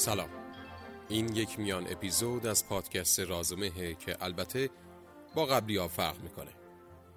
سلام. 0.00 0.28
این 1.08 1.36
یک 1.36 1.58
میان 1.58 1.86
اپیزود 1.90 2.46
از 2.46 2.68
پادکست 2.68 3.20
رازمه 3.20 3.94
که 3.94 4.16
البته 4.20 4.70
با 5.34 5.46
قبلی 5.46 5.76
ها 5.76 5.88
فرق 5.88 6.20
می‌کنه. 6.20 6.50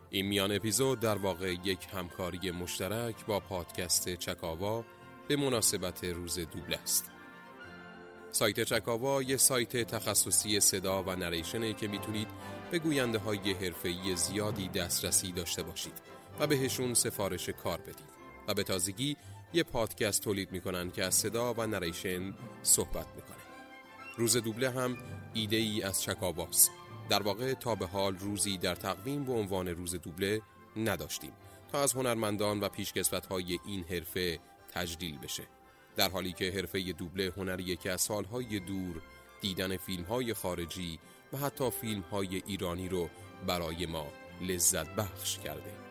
این 0.09 0.25
میان 0.25 0.51
اپیزود 0.51 0.99
در 0.99 1.17
واقع 1.17 1.53
یک 1.63 1.87
همکاری 1.93 2.51
مشترک 2.51 3.25
با 3.25 3.39
پادکست 3.39 4.15
چکاوا 4.15 4.85
به 5.27 5.35
مناسبت 5.35 6.03
روز 6.03 6.39
دوبله 6.39 6.77
است. 6.77 7.11
سایت 8.31 8.63
چکاوا 8.63 9.21
یه 9.21 9.37
سایت 9.37 9.77
تخصصی 9.77 10.59
صدا 10.59 11.03
و 11.03 11.15
نریشنه 11.15 11.73
که 11.73 11.87
می‌تونید 11.87 12.27
به 12.71 12.79
گوینده 12.79 13.17
های 13.17 13.53
حرفه‌ای 13.53 14.15
زیادی 14.15 14.69
دسترسی 14.69 15.31
داشته 15.31 15.63
باشید 15.63 16.01
و 16.39 16.47
بهشون 16.47 16.93
سفارش 16.93 17.49
کار 17.49 17.77
بدید 17.77 18.13
و 18.47 18.53
به 18.53 18.63
تازگی 18.63 19.17
یه 19.53 19.63
پادکست 19.63 20.21
تولید 20.23 20.51
می‌کنن 20.51 20.91
که 20.91 21.03
از 21.03 21.15
صدا 21.15 21.53
و 21.53 21.67
نریشن 21.67 22.33
صحبت 22.63 23.07
می‌کنه. 23.15 23.43
روز 24.17 24.37
دوبله 24.37 24.69
هم 24.69 24.97
ایده 25.33 25.55
ای 25.55 25.83
از 25.83 26.01
چکاواست. 26.01 26.71
در 27.09 27.23
واقع 27.23 27.53
تا 27.53 27.75
به 27.75 27.85
حال 27.85 28.17
روزی 28.17 28.57
در 28.57 28.75
تقویم 28.75 29.23
به 29.23 29.33
عنوان 29.33 29.67
روز 29.67 29.95
دوبله 29.95 30.41
نداشتیم 30.77 31.31
تا 31.71 31.83
از 31.83 31.93
هنرمندان 31.93 32.59
و 32.59 32.69
پیشکسوت 32.69 33.25
های 33.25 33.59
این 33.65 33.83
حرفه 33.83 34.39
تجلیل 34.73 35.17
بشه. 35.17 35.43
در 35.95 36.09
حالی 36.09 36.33
که 36.33 36.51
حرفه 36.51 36.79
دوبله 36.79 37.33
هنریه 37.37 37.75
که 37.75 37.91
از 37.91 38.01
سالهای 38.01 38.59
دور 38.59 39.01
دیدن 39.41 39.77
فیلم 39.77 40.03
های 40.03 40.33
خارجی 40.33 40.99
و 41.33 41.37
حتی 41.37 41.69
فیلم 41.71 42.01
های 42.01 42.43
ایرانی 42.45 42.89
رو 42.89 43.09
برای 43.47 43.85
ما 43.85 44.07
لذت 44.41 44.95
بخش 44.95 45.39
کرده. 45.39 45.82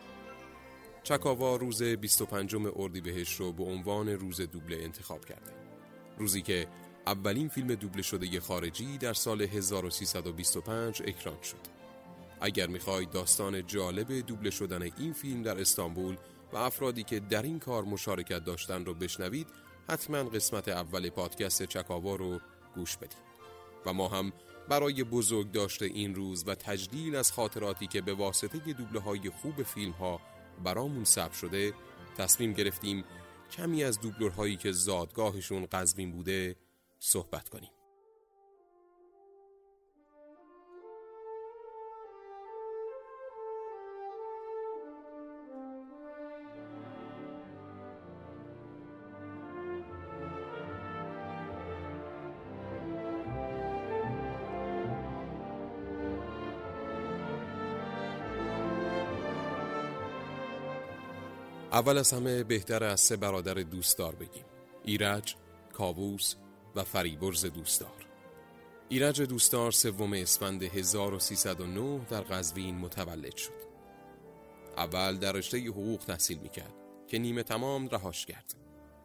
چکاوا 1.03 1.55
روز 1.55 1.83
25 1.83 2.55
اردیبهشت 2.75 3.39
رو 3.39 3.51
به 3.51 3.63
عنوان 3.63 4.09
روز 4.09 4.41
دوبله 4.41 4.83
انتخاب 4.83 5.25
کرده. 5.25 5.51
روزی 6.17 6.41
که 6.41 6.67
اولین 7.07 7.49
فیلم 7.49 7.75
دوبله 7.75 8.01
شده 8.01 8.39
خارجی 8.39 8.97
در 8.97 9.13
سال 9.13 9.41
1325 9.41 11.01
اکران 11.01 11.41
شد. 11.41 11.57
اگر 12.41 12.67
می‌خواید 12.67 13.11
داستان 13.11 13.67
جالب 13.67 14.11
دوبله 14.11 14.49
شدن 14.49 14.81
این 14.81 15.13
فیلم 15.13 15.43
در 15.43 15.61
استانبول 15.61 16.17
و 16.53 16.57
افرادی 16.57 17.03
که 17.03 17.19
در 17.19 17.41
این 17.41 17.59
کار 17.59 17.83
مشارکت 17.83 18.45
داشتن 18.45 18.85
رو 18.85 18.93
بشنوید 18.93 19.47
حتما 19.89 20.23
قسمت 20.23 20.67
اول 20.67 21.09
پادکست 21.09 21.63
چکاوا 21.63 22.15
رو 22.15 22.39
گوش 22.75 22.97
بدید. 22.97 23.33
و 23.85 23.93
ما 23.93 24.07
هم 24.07 24.33
برای 24.69 25.03
بزرگ 25.03 25.51
داشته 25.51 25.85
این 25.85 26.15
روز 26.15 26.43
و 26.47 26.55
تجلیل 26.55 27.15
از 27.15 27.31
خاطراتی 27.31 27.87
که 27.87 28.01
به 28.01 28.13
واسطه 28.13 28.73
دوبله 28.73 28.99
های 28.99 29.29
خوب 29.29 29.63
فیلم 29.63 29.91
ها 29.91 30.21
برامون 30.63 31.03
ثبت 31.03 31.33
شده 31.33 31.73
تصمیم 32.17 32.53
گرفتیم 32.53 33.03
کمی 33.51 33.83
از 33.83 33.99
دوبلورهایی 33.99 34.57
که 34.57 34.71
زادگاهشون 34.71 35.67
قزوین 35.71 36.11
بوده 36.11 36.55
صحبت 36.99 37.49
کنیم. 37.49 37.69
اول 61.73 61.97
از 61.97 62.13
همه 62.13 62.43
بهتر 62.43 62.83
از 62.83 63.01
سه 63.01 63.17
برادر 63.17 63.53
دوستدار 63.53 64.15
بگیم. 64.15 64.45
ایرج، 64.83 65.35
کاووس 65.73 66.35
و 66.75 66.83
فریبرز 66.83 67.45
دوستدار. 67.45 68.05
ایرج 68.89 69.21
دوستدار 69.21 69.71
سوم 69.71 70.13
اسفند 70.13 70.63
1309 70.63 72.05
در 72.09 72.21
قزوین 72.21 72.77
متولد 72.77 73.35
شد. 73.35 73.63
اول 74.77 75.17
در 75.17 75.31
رشته 75.31 75.57
حقوق 75.57 75.99
تحصیل 76.07 76.37
می‌کرد 76.37 76.73
که 77.07 77.19
نیمه 77.19 77.43
تمام 77.43 77.87
رهاش 77.87 78.25
کرد 78.25 78.55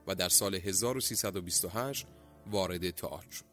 و 0.07 0.15
در 0.15 0.29
سال 0.29 0.55
1328 0.55 2.07
وارد 2.51 2.91
تئاتر 2.91 3.31
شد 3.31 3.45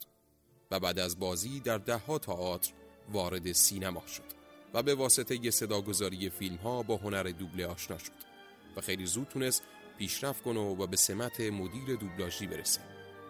و 0.71 0.79
بعد 0.79 0.99
از 0.99 1.19
بازی 1.19 1.59
در 1.59 1.77
دهها 1.77 2.19
تئاتر 2.19 2.73
وارد 3.11 3.51
سینما 3.51 4.03
شد 4.07 4.35
و 4.73 4.83
به 4.83 4.95
واسطه 4.95 5.51
صداگذاری 5.51 6.29
فیلم 6.29 6.55
ها 6.55 6.83
با 6.83 6.97
هنر 6.97 7.23
دوبله 7.23 7.67
آشنا 7.67 7.97
شد. 7.97 8.34
و 8.78 8.81
خیلی 8.81 9.06
زود 9.06 9.28
تونست 9.28 9.63
پیشرفت 9.97 10.44
کنه 10.44 10.59
و 10.59 10.88
به 10.88 10.97
سمت 10.97 11.41
مدیر 11.41 11.96
دوبلاژی 11.96 12.47
برسه. 12.47 12.81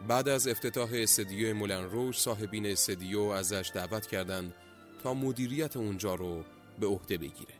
بعد 0.08 0.30
از 0.30 0.48
افتتاح 0.48 0.90
استدیو 0.94 1.56
مولن 1.56 1.84
روش 1.84 2.20
صاحبین 2.20 2.66
استدیو 2.66 3.22
ازش 3.22 3.72
دعوت 3.74 4.08
کردند 4.08 4.54
تا 5.04 5.14
مدیریت 5.14 5.78
اونجا 5.78 6.16
رو 6.16 6.44
به 6.80 6.88
عهده 6.88 7.18
بگیره. 7.18 7.54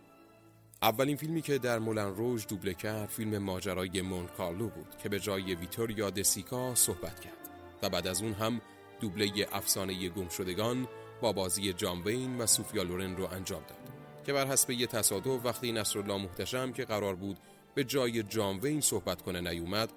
اولین 0.82 1.18
فیلمی 1.18 1.42
که 1.42 1.58
در 1.58 1.80
مولن 1.80 2.16
روش 2.16 2.46
دوبله 2.50 2.74
کرد 2.74 3.10
فیلم 3.10 3.38
ماجرای 3.38 4.02
مون 4.02 4.28
کارلو 4.28 4.70
بود 4.70 4.98
که 5.04 5.10
به 5.10 5.20
جای 5.20 5.56
ویتوریا 5.56 6.10
دسیکا 6.10 6.76
صحبت 6.76 7.20
کرد 7.20 7.50
و 7.82 7.90
بعد 7.90 8.08
از 8.08 8.22
اون 8.22 8.34
هم 8.34 8.62
دوبله 9.00 9.48
افسانه 9.52 10.10
گمشدگان 10.10 10.88
با 11.22 11.32
بازی 11.32 11.74
جان 11.74 12.02
وین 12.02 12.38
و 12.38 12.46
سوفیا 12.46 12.84
لورن 12.84 13.16
رو 13.16 13.28
انجام 13.32 13.62
داد 13.62 13.78
که 14.26 14.34
بر 14.34 14.48
حسب 14.48 14.72
یه 14.72 14.88
تصادف 14.88 15.46
وقتی 15.46 15.72
نصرالله 15.72 16.24
محتشم 16.24 16.72
که 16.72 16.86
قرار 16.86 17.16
بود 17.16 17.38
به 17.76 17.84
جای 17.84 18.24
جان 18.24 18.60
وین 18.60 18.82
صحبت 18.82 19.22
کنه 19.22 19.42
نیومد 19.42 19.90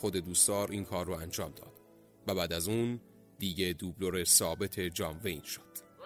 خود 0.00 0.16
دوستار 0.16 0.68
این 0.70 0.84
کار 0.84 1.06
رو 1.06 1.12
انجام 1.12 1.50
داد 1.50 1.72
و 2.26 2.34
بعد 2.34 2.52
از 2.52 2.68
اون 2.68 3.00
دیگه 3.38 3.72
دوبلور 3.72 4.24
ثابت 4.24 4.80
جان 4.80 5.20
وین 5.24 5.42
شد. 5.42 5.60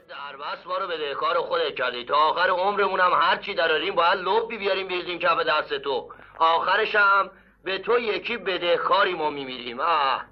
دربست 0.08 0.66
ما 0.66 0.78
رو 0.78 0.86
به 0.86 1.14
کار 1.14 1.36
خودت 1.36 1.74
کردی 1.74 2.04
تا 2.04 2.14
آخر 2.16 2.50
عمرمون 2.50 3.00
هم 3.00 3.12
هر 3.12 3.36
چی 3.36 3.54
دراریم 3.54 3.94
باید 3.94 4.18
لبی 4.18 4.58
بیاریم 4.58 4.88
بیزیم 4.88 5.18
کف 5.18 5.38
دست 5.46 5.78
تو. 5.78 6.12
آخرش 6.38 6.94
هم 6.94 7.30
به 7.64 7.78
تو 7.78 7.98
یکی 7.98 8.36
بدهکاری 8.36 9.14
ما 9.14 9.30
میمیریم. 9.30 9.80
آه. 9.80 10.24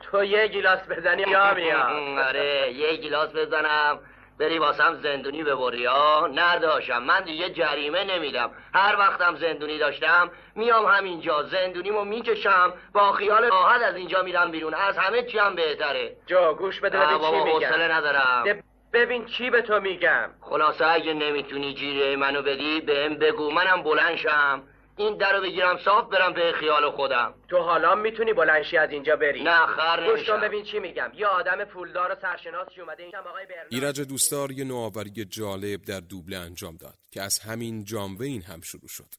تو 0.00 0.24
یه 0.24 0.48
گیلاس 0.48 0.80
بزنی 0.90 1.22
یا 1.22 1.54
میام 1.54 2.18
آره 2.28 2.72
یه 2.72 2.96
گیلاس 2.96 3.30
بزنم. 3.32 4.00
بری 4.38 4.58
واسم 4.58 4.94
زندونی 5.02 5.42
ببری 5.42 5.84
ها 5.84 6.30
نداشتم 6.34 7.02
من 7.02 7.20
دیگه 7.20 7.50
جریمه 7.50 8.04
نمیدم. 8.04 8.50
هر 8.74 8.96
وقتم 8.98 9.36
زندونی 9.36 9.78
داشتم 9.78 10.30
میام 10.54 10.86
همینجا 10.86 11.42
زندونیمو 11.42 12.04
می‌کشم. 12.04 12.72
با 12.92 13.12
خیال 13.12 13.44
راحت 13.44 13.82
از 13.82 13.96
اینجا 13.96 14.22
میرم 14.22 14.50
بیرون. 14.50 14.74
از 14.74 14.98
همه 14.98 15.22
چی 15.22 15.38
هم 15.38 15.54
بهتره. 15.54 16.16
جا 16.26 16.54
گوش 16.54 16.80
بده 16.80 16.98
ببین 16.98 17.18
چی 17.18 17.54
میگم. 17.54 17.92
ندارم. 17.92 18.62
ببین 18.92 19.24
چی 19.26 19.50
به 19.50 19.62
تو 19.62 19.80
میگم. 19.80 20.30
خلاصه 20.40 20.86
اگه 20.86 21.14
نمی‌تونی 21.14 21.74
جیره 21.74 22.16
منو 22.16 22.42
بدی 22.42 22.80
بهم 22.80 23.14
بگو. 23.14 23.50
منم 23.50 23.82
بلند 23.82 24.16
شم. 24.16 24.62
این 24.98 25.16
در 25.16 25.32
رو 25.36 25.42
بگیرم 25.42 25.78
صاف 25.84 26.08
برم 26.08 26.32
به 26.34 26.52
خیال 26.60 26.90
خودم. 26.90 27.34
تو 27.48 27.58
حالا 27.58 27.94
می‌تونی 27.94 28.32
بلنشی 28.32 28.76
از 28.76 28.90
اینجا 28.90 29.16
بری. 29.16 29.42
نه 29.42 29.66
خر 29.66 30.10
نمیشم. 30.10 30.40
ببین 30.40 30.64
چی 30.64 30.78
میگم. 30.78 31.12
یه 31.14 31.26
آدم 31.26 31.64
پولدار 31.64 32.12
و 32.12 32.16
سرشناسی 32.22 32.80
اومده؟ 32.80 33.02
اینجا 33.02 33.18
آقای 33.18 33.46
برنارد 33.46 33.68
ایرج 33.70 34.00
دوستار 34.00 34.52
یه 34.52 34.64
نوآوری 34.64 35.24
جالب 35.24 35.82
در 35.82 36.00
دوبله 36.00 36.36
انجام 36.36 36.76
داد 36.76 36.98
که 37.10 37.22
از 37.22 37.38
همین 37.38 37.84
جاموین 37.84 38.42
هم 38.42 38.60
شروع 38.60 38.88
شد. 38.88 39.14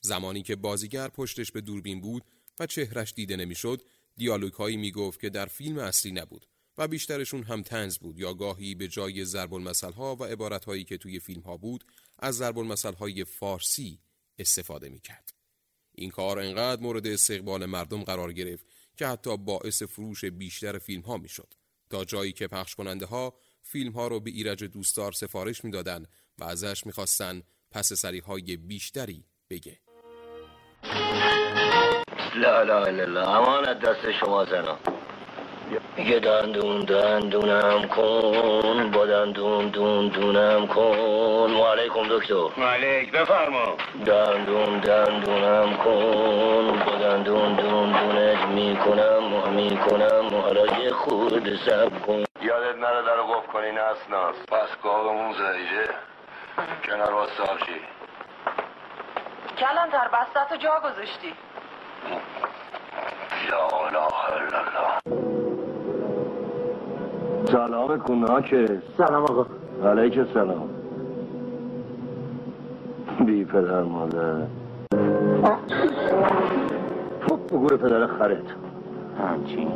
زمانی 0.00 0.42
که 0.42 0.56
بازیگر 0.56 1.08
پشتش 1.08 1.52
به 1.52 1.60
دوربین 1.60 2.00
بود 2.00 2.22
و 2.60 2.66
چهرش 2.66 3.12
دیده 3.12 3.36
نمی‌شد 3.36 3.80
دیالوگ 4.16 4.52
هایی 4.52 4.76
می‌گفت 4.76 5.20
که 5.20 5.30
در 5.30 5.46
فیلم 5.46 5.78
اصلی 5.78 6.12
نبود 6.12 6.46
و 6.78 6.88
بیشترشون 6.88 7.42
هم 7.42 7.62
تنز 7.62 7.98
بود 7.98 8.18
یا 8.18 8.34
گاهی 8.34 8.74
به 8.74 8.88
جای 8.88 9.24
ضرب 9.24 9.54
المثل 9.54 9.92
ها 9.92 10.16
و 10.16 10.24
عبارت 10.24 10.64
هایی 10.64 10.84
که 10.84 10.96
توی 10.96 11.20
فیلم 11.20 11.42
ها 11.42 11.56
بود 11.56 11.84
از 12.18 12.36
ضرب 12.36 12.58
المثل 12.58 12.94
های 12.94 13.24
فارسی 13.24 13.98
استفاده 14.38 14.88
می 14.88 15.00
کرد. 15.00 15.32
این 15.92 16.10
کار 16.10 16.38
انقدر 16.38 16.82
مورد 16.82 17.06
استقبال 17.06 17.66
مردم 17.66 18.02
قرار 18.04 18.32
گرفت 18.32 18.66
که 18.96 19.06
حتی 19.06 19.36
باعث 19.36 19.82
فروش 19.82 20.24
بیشتر 20.24 20.78
فیلم 20.78 21.02
ها 21.02 21.16
می 21.16 21.28
شد. 21.28 21.54
تا 21.90 22.04
جایی 22.04 22.32
که 22.32 22.48
پخش 22.48 22.74
کننده 22.74 23.06
ها 23.06 23.34
فیلم 23.62 23.92
ها 23.92 24.08
رو 24.08 24.20
به 24.20 24.30
ایرج 24.30 24.64
دوستار 24.64 25.12
سفارش 25.12 25.64
می‌دادند 25.64 26.08
و 26.38 26.44
ازش 26.44 26.86
می‌خواستن 26.86 27.42
پس 27.70 27.92
سری 27.92 28.18
های 28.18 28.56
بیشتری 28.56 29.24
بگه. 29.50 29.80
لا 32.34 32.62
لا 32.62 32.84
لا 32.88 33.36
امانت 33.36 33.80
دست 33.80 34.20
شما 34.20 34.44
زنان 34.44 34.78
میگه 35.96 36.18
دندون 36.18 36.80
دندونم 36.80 37.88
کن 37.88 38.90
با 38.90 39.06
دندون 39.06 39.68
دون 39.68 40.08
دونم 40.08 40.66
کن. 40.66 41.50
و 41.52 41.64
علیکم 41.64 42.08
دکتر. 42.08 42.62
علیک 42.62 43.12
بفرما. 43.12 43.76
دندون 44.06 44.78
دندونم 44.78 45.76
کن 45.76 46.82
با 46.86 46.92
دندون 46.92 47.54
دون 47.54 47.92
دونت 47.92 48.44
می‌کنم 48.44 49.50
می‌کنم 49.50 50.40
حالا 50.42 50.66
یه 50.66 50.90
خود 50.92 51.56
سب 51.66 52.06
کن. 52.06 52.24
یادت 52.42 52.76
نره 52.76 53.02
در 53.02 53.20
قف 53.22 53.46
کنی 53.46 53.72
نسناس 53.72 54.36
پس 54.48 54.68
گاهمون 54.82 55.32
زایجه 55.32 55.94
کنار 56.86 57.14
واسه 57.14 57.42
چی؟ 57.66 57.80
کلان 59.58 59.90
تر 59.90 60.08
بستتو 60.08 60.56
جا 60.56 60.80
گذاشتی. 60.84 61.34
یا 63.48 63.66
اله 63.66 64.30
الا 64.30 64.58
الله. 64.58 64.99
سلام 67.52 67.98
کناکه 67.98 68.82
سلام 68.98 69.22
آقا. 69.22 69.46
علیک 69.90 70.20
سلام 70.34 70.68
بی 73.26 73.44
پدر 73.44 73.82
مادر. 73.82 74.42
فوق 77.28 77.46
بگوره 77.46 77.76
پدر 77.76 78.06
خرت. 78.06 78.44
همچین. 79.18 79.68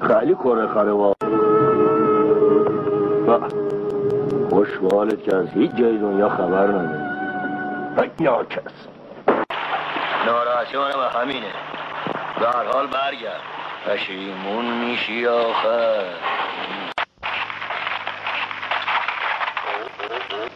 خیلی 0.00 0.34
کره 0.34 0.66
خره 0.66 0.92
با. 0.92 1.14
خوش 4.50 4.68
که 5.24 5.36
از 5.36 5.48
هیچ 5.48 5.70
جای 5.70 5.98
دنیا 5.98 6.28
خبر 6.28 6.66
نداری 6.66 7.08
ای 7.98 8.10
ناکس. 8.20 8.72
ناراحتی 10.26 10.76
منم 10.76 11.22
همینه. 11.22 11.52
به 12.40 12.46
هر 12.46 12.64
حال 12.72 12.86
برگرد. 12.86 13.40
پشیمون 13.86 14.64
میشی 14.64 15.26
آخر 15.26 16.04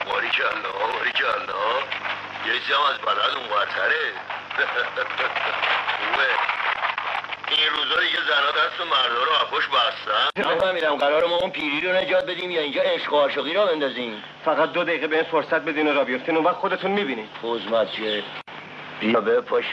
باری 0.06 0.28
کلا 0.28 0.72
باری 0.92 1.12
کلا 1.12 1.62
یه 2.92 2.98
از 2.98 3.00
بلد 3.00 3.36
اون 3.36 3.48
برتره 3.48 4.12
خوبه 5.98 6.28
این 7.52 7.70
روزا 7.70 8.00
دیگه 8.00 8.18
زنا 8.28 8.50
دست 8.50 8.80
و 8.80 8.84
مردا 8.84 9.24
رو 9.24 9.32
اپوش 9.42 9.68
بستن. 9.68 10.50
نفهمیدم 10.50 10.96
قرار 10.96 11.26
ما 11.26 11.36
اون 11.36 11.50
پیری 11.50 11.80
رو 11.80 11.92
نجات 11.92 12.26
بدیم 12.26 12.50
یا 12.50 12.60
اینجا 12.60 12.82
عشق 12.82 13.12
و 13.12 13.16
عاشقی 13.16 13.54
رو 13.54 13.66
بندازیم. 13.66 14.22
فقط 14.44 14.72
دو 14.72 14.84
دقیقه 14.84 15.06
به 15.06 15.16
این 15.16 15.24
فرصت 15.24 15.60
بدین 15.60 15.88
و 15.88 15.94
را 15.94 16.04
بیفتین 16.04 16.36
اون 16.36 16.44
وقت 16.44 16.56
خودتون 16.56 16.90
می‌بینید 16.90 17.28
حزمت 17.42 17.92
چه 17.92 18.22
بیا 19.00 19.20
به 19.20 19.40
پاش 19.40 19.64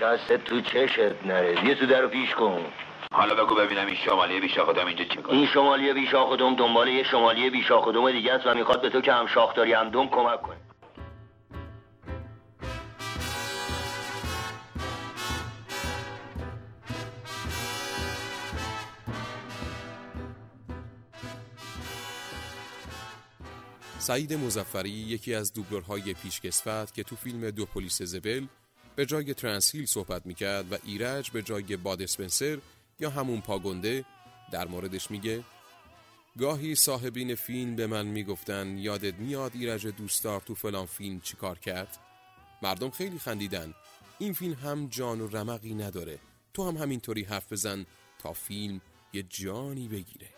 تو 0.45 0.62
چشت 0.62 1.25
نره. 1.25 1.56
بیا 1.56 1.75
تو 1.75 1.86
در 1.86 2.01
رو 2.01 2.07
پیش 2.07 2.36
کن. 2.36 2.65
حالا 3.12 3.36
بگو 3.36 3.56
ببینم 3.56 3.86
این 3.86 3.95
شمالی 3.95 4.39
بیشا 4.39 4.65
خودم 4.65 4.86
اینجا 4.86 5.06
چه 5.06 5.22
کنه 5.22 5.36
این 5.36 5.48
شمالی 5.48 5.94
بیشاخ 5.94 6.38
دوم 6.38 6.56
دنبال 6.56 6.88
یه 6.88 7.04
شمالی 7.04 7.50
بیشاخ 7.50 7.88
دوم 7.88 8.12
دیگه 8.12 8.33
است 8.33 8.48
و 8.48 8.54
می‌خواد 8.54 8.81
به 8.81 8.89
تو 8.89 9.01
که 9.01 9.13
هم 9.13 9.27
شاخ 9.27 9.54
داری 9.56 9.74
هم 9.74 9.89
دوم 9.89 10.10
کمک 10.10 10.42
کنه. 10.42 10.69
سعید 24.00 24.34
مزفری 24.34 24.90
یکی 24.90 25.34
از 25.34 25.54
دوبلورهای 25.54 26.13
پیشکسوت 26.13 26.94
که 26.94 27.04
تو 27.04 27.16
فیلم 27.16 27.51
دو 27.51 27.66
پلیس 27.66 28.01
زبل 28.01 28.48
به 28.96 29.06
جای 29.06 29.34
ترانسهیل 29.34 29.86
صحبت 29.86 30.25
می‌کرد 30.25 30.74
و 30.74 30.78
ایرج 30.84 31.31
به 31.31 31.42
جای 31.42 31.78
باد 31.78 32.01
اسپنسر 32.01 32.60
یا 33.00 33.10
همون 33.10 33.42
پاگنده 33.42 34.06
در 34.51 34.68
موردش 34.68 35.12
میگه 35.12 35.44
گاهی 36.38 36.75
صاحبین 36.75 37.36
فیلم 37.36 37.75
به 37.75 37.88
من 37.88 38.06
می‌گفتن 38.06 38.78
یادت 38.78 39.13
میاد 39.13 39.51
ایرج 39.54 39.88
دوستدار 39.88 40.42
تو 40.42 40.56
فلان 40.56 40.86
فیلم 40.86 41.19
چیکار 41.19 41.60
کرد؟ 41.60 41.98
مردم 42.62 42.90
خیلی 42.90 43.19
خندیدن. 43.19 43.74
این 44.19 44.34
فیلم 44.34 44.54
هم 44.54 44.88
جان 44.88 45.22
و 45.22 45.28
رمقی 45.28 45.74
نداره. 45.74 46.19
تو 46.54 46.68
هم 46.68 46.78
همینطوری 46.78 47.24
حرف 47.24 47.51
بزن 47.51 47.86
تا 48.19 48.34
فیلم 48.34 48.81
یه 49.13 49.24
جانی 49.24 49.88
بگیره. 49.88 50.30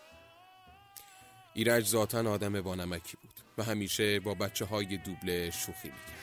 ایرج 1.54 1.86
ذاتا 1.86 2.30
آدم 2.30 2.60
با 2.60 2.74
نمکی 2.74 3.16
بود. 3.22 3.41
و 3.58 3.62
همیشه 3.62 4.20
با 4.20 4.34
بچه 4.34 4.64
های 4.64 4.96
دوبله 4.96 5.50
شوخی 5.50 5.88
می‌کرد. 5.88 6.22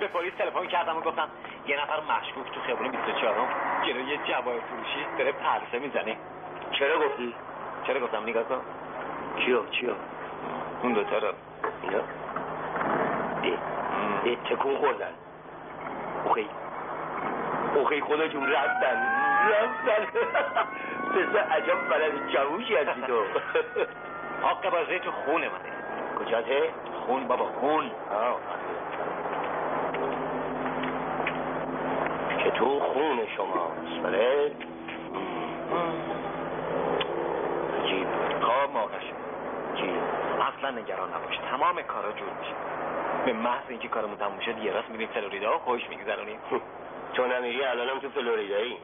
به 0.00 0.08
پلیس 0.08 0.32
تلفن 0.38 0.66
کردم 0.66 0.96
و 0.96 1.00
گفتم 1.00 1.28
یه 1.66 1.82
نفر 1.82 2.00
مشکوک 2.00 2.54
تو 2.54 2.60
خیابون 2.60 2.90
24 2.90 3.82
جلوی 3.86 4.10
یه 4.10 4.16
جوای 4.16 4.60
فروشی 4.60 5.06
داره 5.18 5.32
پرسه 5.32 5.78
می‌زنه. 5.78 6.16
چرا 6.78 7.08
گفتی؟ 7.08 7.34
چرا 7.86 8.00
گفتم 8.00 8.22
نگاه 8.22 8.44
کن. 8.44 8.60
کیو؟ 9.44 9.66
کیو 9.70 9.94
اون 10.82 10.92
دوتا 10.92 11.18
رو. 11.18 11.34
اینا؟ 11.82 12.02
ای 13.42 13.58
ای 14.24 14.36
تکون 14.36 14.78
خوردن. 14.78 15.12
اوخی 16.24 16.48
اوخی 17.74 18.00
خدا 18.00 18.28
جون 18.28 18.50
رفتن. 18.50 19.21
پسر 21.10 21.38
عجب 21.56 21.88
بلد 21.90 22.28
جووشی 22.28 22.76
هستی 22.76 23.02
تو. 23.06 23.24
حق 24.46 24.70
بازه 24.70 24.98
تو 24.98 25.10
خونه 25.10 25.48
منه. 25.48 25.72
کجاته؟ 26.18 26.70
خون 27.06 27.28
بابا 27.28 27.44
خون. 27.44 27.90
که 32.44 32.50
تو 32.50 32.80
خون 32.80 33.26
شماست 33.36 34.02
بله؟ 34.02 34.52
عجیب. 37.82 38.06
خواب 38.40 38.90
شد 39.00 39.14
چی؟ 39.80 39.90
اصلا 40.40 40.70
نگران 40.70 41.08
نباش. 41.08 41.38
تمام 41.50 41.82
کارا 41.82 42.12
جور 42.12 42.28
میشه. 42.40 42.54
به 43.26 43.32
محض 43.32 43.64
اینکه 43.68 43.88
کارمون 43.88 44.16
تموم 44.16 44.40
شد 44.40 44.58
یه 44.58 44.72
راست 44.72 44.90
میریم 44.90 45.08
فلوریدا 45.08 45.56
و 45.56 45.58
خوش 45.58 45.88
میگذرونیم. 45.88 46.38
تو 47.14 47.26
نمیری 47.26 47.64
الانم 47.64 47.98
تو 47.98 48.08
فلوریدایی؟ 48.08 48.76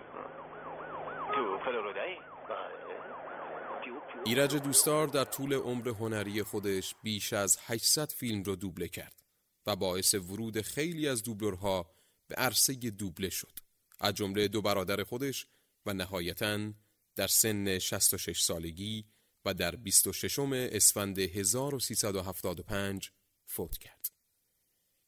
ایرج 4.25 4.57
دوستار 4.57 5.07
در 5.07 5.25
طول 5.25 5.55
عمر 5.55 5.89
هنری 5.89 6.43
خودش 6.43 6.95
بیش 7.03 7.33
از 7.33 7.59
800 7.67 8.13
فیلم 8.13 8.43
رو 8.43 8.57
دوبله 8.57 8.89
کرد 8.89 9.23
و 9.67 9.77
باعث 9.77 10.15
ورود 10.15 10.61
خیلی 10.61 11.09
از 11.09 11.23
دوبلورها 11.23 11.91
به 12.29 12.35
عرصه 12.35 12.75
دوبله 12.75 13.29
شد. 13.29 13.59
از 14.01 14.15
جمله 14.15 14.49
دو 14.49 14.63
برادر 14.63 15.03
خودش 15.03 15.47
و 15.87 15.95
نهایتاً 15.95 16.73
در 17.17 17.27
سن 17.27 17.79
66 17.79 18.41
سالگی 18.41 19.05
و 19.45 19.55
در 19.55 19.77
26 19.77 20.39
اسفند 20.39 21.19
1375 21.19 23.11
فوت 23.47 23.79
کرد. 23.79 24.07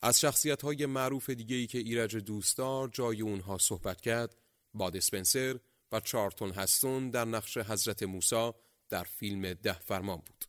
از 0.02 0.20
شخصیت 0.20 0.62
های 0.62 0.86
معروف 0.86 1.30
دیگهی 1.30 1.66
که 1.66 1.78
ایرج 1.78 2.16
دوستدار 2.16 2.88
جای 2.88 3.20
اونها 3.20 3.58
صحبت 3.58 4.00
کرد 4.00 4.36
باد 4.74 4.96
اسپنسر 4.96 5.60
و 5.92 6.00
چارتون 6.00 6.50
هستون 6.50 7.10
در 7.10 7.24
نقش 7.24 7.58
حضرت 7.58 8.02
موسی 8.02 8.52
در 8.90 9.02
فیلم 9.02 9.52
ده 9.52 9.72
فرمان 9.72 10.16
بود. 10.16 10.44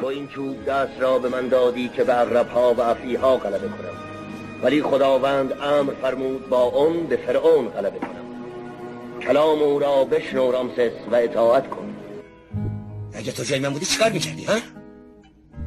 تو 0.00 0.06
این 0.06 0.28
چوب 0.28 0.64
دست 0.64 1.00
را 1.00 1.18
به 1.18 1.28
من 1.28 1.48
دادی 1.48 1.88
که 1.88 2.04
به 2.04 2.12
عربها 2.12 2.74
و 2.74 2.80
افریها 2.80 3.36
غلبه 3.36 3.68
کنم. 3.68 3.96
ولی 4.62 4.82
خداوند 4.82 5.52
امر 5.52 5.94
فرمود 5.94 6.48
با 6.48 6.62
اون 6.62 7.06
به 7.06 7.16
فرعون 7.16 7.68
غلبه 7.68 7.98
کنم. 7.98 8.26
کلام 9.20 9.62
او 9.62 9.78
را 9.78 10.04
بشنو 10.04 10.50
رامسس 10.50 10.92
و 11.10 11.14
اطاعت 11.14 11.70
کن. 11.70 11.96
اگه 13.14 13.32
تو 13.32 13.44
جای 13.44 13.58
من 13.58 13.68
بودی 13.68 13.86
چیکار 13.86 14.12
می‌کردی 14.12 14.44
ها؟ 14.44 14.58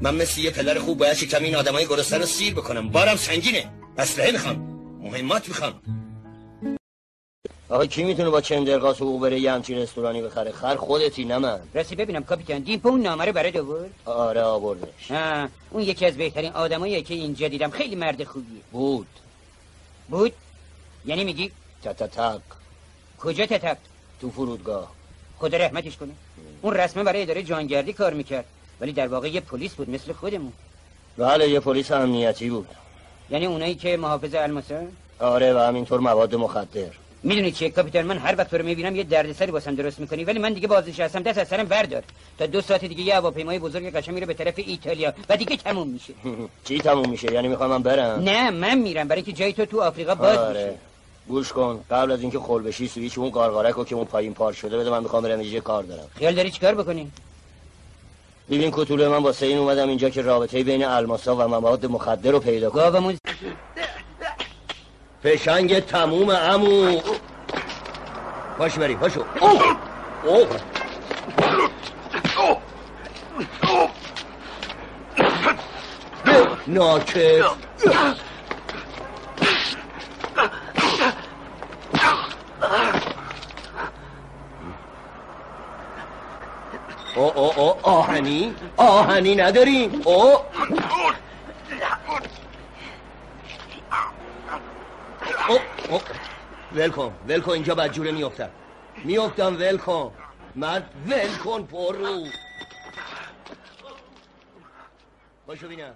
من 0.02 0.16
مثل 0.16 0.42
یه 0.42 0.52
پدر 0.52 0.80
خوب 0.80 0.98
باید 0.98 1.14
شکم 1.14 1.44
این 1.44 1.56
آدمای 1.56 1.86
گرسنه 1.86 2.20
رو 2.20 2.26
سیر 2.26 2.54
بکنم. 2.54 2.90
بارم 2.90 3.16
سنگینه. 3.16 3.72
اسلحه 3.98 4.32
می‌خوام. 4.32 4.58
مهمات 5.02 5.48
می‌خوام. 5.48 5.99
آقا 7.70 7.86
کی 7.86 8.04
می‌تونه 8.04 8.30
با 8.30 8.42
چند 8.42 8.68
درقاس 8.68 8.96
حقوق 8.98 9.22
بره 9.22 9.40
یه 9.40 9.52
همچین 9.52 9.78
رستورانی 9.78 10.22
بخره؟ 10.22 10.52
خر 10.52 10.76
خودتی 10.76 11.26
نه 11.26 11.38
من. 11.38 11.60
راستی 11.74 11.96
ببینم 11.96 12.24
کاپیتان 12.24 12.60
دیمپو 12.60 12.90
اون 12.90 13.02
نامه 13.02 13.26
رو 13.26 13.32
برات 13.32 13.56
آورد 13.56 13.90
آره 14.06 14.42
آوردش. 14.42 15.12
آه، 15.12 15.48
اون 15.70 15.84
یکی 15.84 16.06
از 16.06 16.18
بهترین 16.18 16.52
آدماییه 16.52 17.02
که 17.02 17.14
اینجا 17.14 17.48
دیدم. 17.48 17.70
خیلی 17.70 17.96
مرد 17.96 18.24
خوبیه. 18.24 18.62
بود. 18.72 19.08
بود؟ 20.10 20.34
یعنی 21.06 21.24
میگی؟ 21.24 21.52
تا 21.84 21.94
تا 21.94 22.40
کجا 23.20 23.46
تتفت 23.46 23.82
تو 24.22 24.32
فرودگاه. 24.32 24.92
خدا 25.40 25.58
رحمتش 25.58 25.98
کنه. 25.98 26.12
اون 26.62 26.74
رسما 26.74 27.04
برای 27.04 27.22
اداره 27.22 27.44
جانگردی 27.44 27.94
کار 27.94 28.14
می‌کرد. 28.14 28.46
ولی 28.82 28.92
در 28.94 29.08
واقع 29.08 29.28
یه 29.28 29.42
پلیس 29.42 29.74
بود 29.74 29.90
مثل 29.90 30.14
خودمون. 30.14 30.54
بله 31.18 31.50
یه 31.50 31.60
پلیس 31.60 31.92
امنیتی 31.92 32.50
بود. 32.50 32.68
یعنی 33.30 33.46
اونایی 33.46 33.76
که 33.76 33.98
محافظ 33.98 34.36
الماسن 34.36 34.88
آره 35.20 35.54
و 35.54 35.58
همینطور 35.58 36.00
مواد 36.00 36.36
مخدر. 36.36 36.92
می‌دونی 37.24 37.52
چیه 37.52 37.70
کاپیتان 37.70 38.06
من 38.06 38.18
هر 38.18 38.36
وقت 38.38 38.50
تو 38.50 38.58
رو 38.58 38.66
می‌بینم 38.66 38.96
یه 38.96 39.04
دردسری 39.04 39.52
واسم 39.52 39.76
درست 39.76 40.00
می‌کنی. 40.00 40.24
ولی 40.24 40.40
من 40.40 40.54
دیگه 40.54 40.68
بازنشستم 40.68 41.24
دست 41.24 41.38
از 41.38 41.48
سرم 41.48 41.66
بردار. 41.66 42.04
تا 42.40 42.46
دو 42.46 42.62
ساعت 42.62 42.86
دیگه 42.86 43.04
یه 43.04 43.16
هواپیمای 43.16 43.60
بزرگ 43.60 43.96
قشنگ 43.96 44.14
میره 44.14 44.26
به 44.26 44.34
طرف 44.34 44.54
ایتالیا. 44.58 45.14
و 45.30 45.38
دیگه 45.38 45.58
تموم 45.58 45.88
میشه. 45.90 46.14
چی 46.66 46.80
تموم 46.80 47.10
میشه؟ 47.10 47.34
یعنی 47.34 47.48
می‌خوام 47.48 47.70
من 47.70 47.82
برم؟ 47.84 48.24
نه 48.24 48.50
من 48.50 48.78
میرم. 48.78 49.08
برای 49.08 49.22
که 49.22 49.32
جای 49.32 49.54
تو 49.54 49.66
تو 49.66 49.82
آفریقا 49.82 50.16
باز 50.16 50.30
میشه 50.38 50.42
آره 50.42 50.76
گوش 51.28 51.54
کن. 51.54 51.84
قبل 51.92 52.12
از 52.12 52.22
اینکه 52.22 52.40
خل 52.40 52.62
بشی 52.62 52.88
سویچ 52.88 53.18
اون 53.18 53.30
قارقارک 53.30 53.76
رو 53.76 53.86
که 53.86 53.96
اون 53.96 54.06
پایین 54.06 54.34
پار 54.34 54.54
شده 54.54 54.78
بده 54.78 54.90
من 54.90 55.04
می‌خوام 55.04 55.24
برم 55.24 55.42
یه 55.42 55.62
کار 55.62 55.84
دارم. 55.84 56.08
خیال 56.16 56.36
داری 56.36 56.52
چیکار 56.52 56.76
بکنی؟ 56.76 57.12
ببین 58.50 58.72
کتوله 58.74 59.08
من 59.08 59.18
واسه 59.24 59.46
این 59.46 59.58
اومدم 59.58 59.90
اینجا 59.90 60.10
که 60.10 60.22
رابطه 60.22 60.64
بین 60.64 60.86
الماسا 60.86 61.36
و 61.36 61.48
مواد 61.48 61.86
مخدر 61.86 62.32
رو 62.32 62.40
پیدا 62.40 62.70
کنم. 62.70 63.18
فشنگ 65.24 65.80
تموم 65.80 66.30
امو 66.30 67.02
پاش 68.58 68.80
بری 68.80 68.96
پاشو. 68.96 69.24
اوه. 69.40 69.76
اوه. 70.24 70.48
او 87.16 87.32
او 87.36 87.60
او 87.60 87.80
آهنی؟ 87.84 88.56
آهنی 88.78 89.36
نداریم. 89.36 90.02
او 90.06 90.38
ول 96.80 96.90
کن 96.90 97.14
ول 97.28 97.42
کن 97.42 97.52
اینجا 97.52 97.76
بدجوره 97.76 98.12
میافتم 98.12 98.50
میافتم 99.06 99.56
ول 99.56 99.78
کن. 99.78 100.14
مرد 100.56 100.94
ول 101.08 101.38
کن 101.44 101.64
پر 101.64 101.96
رو 101.96 102.26
باشو 105.48 105.68
بینم 105.68 105.96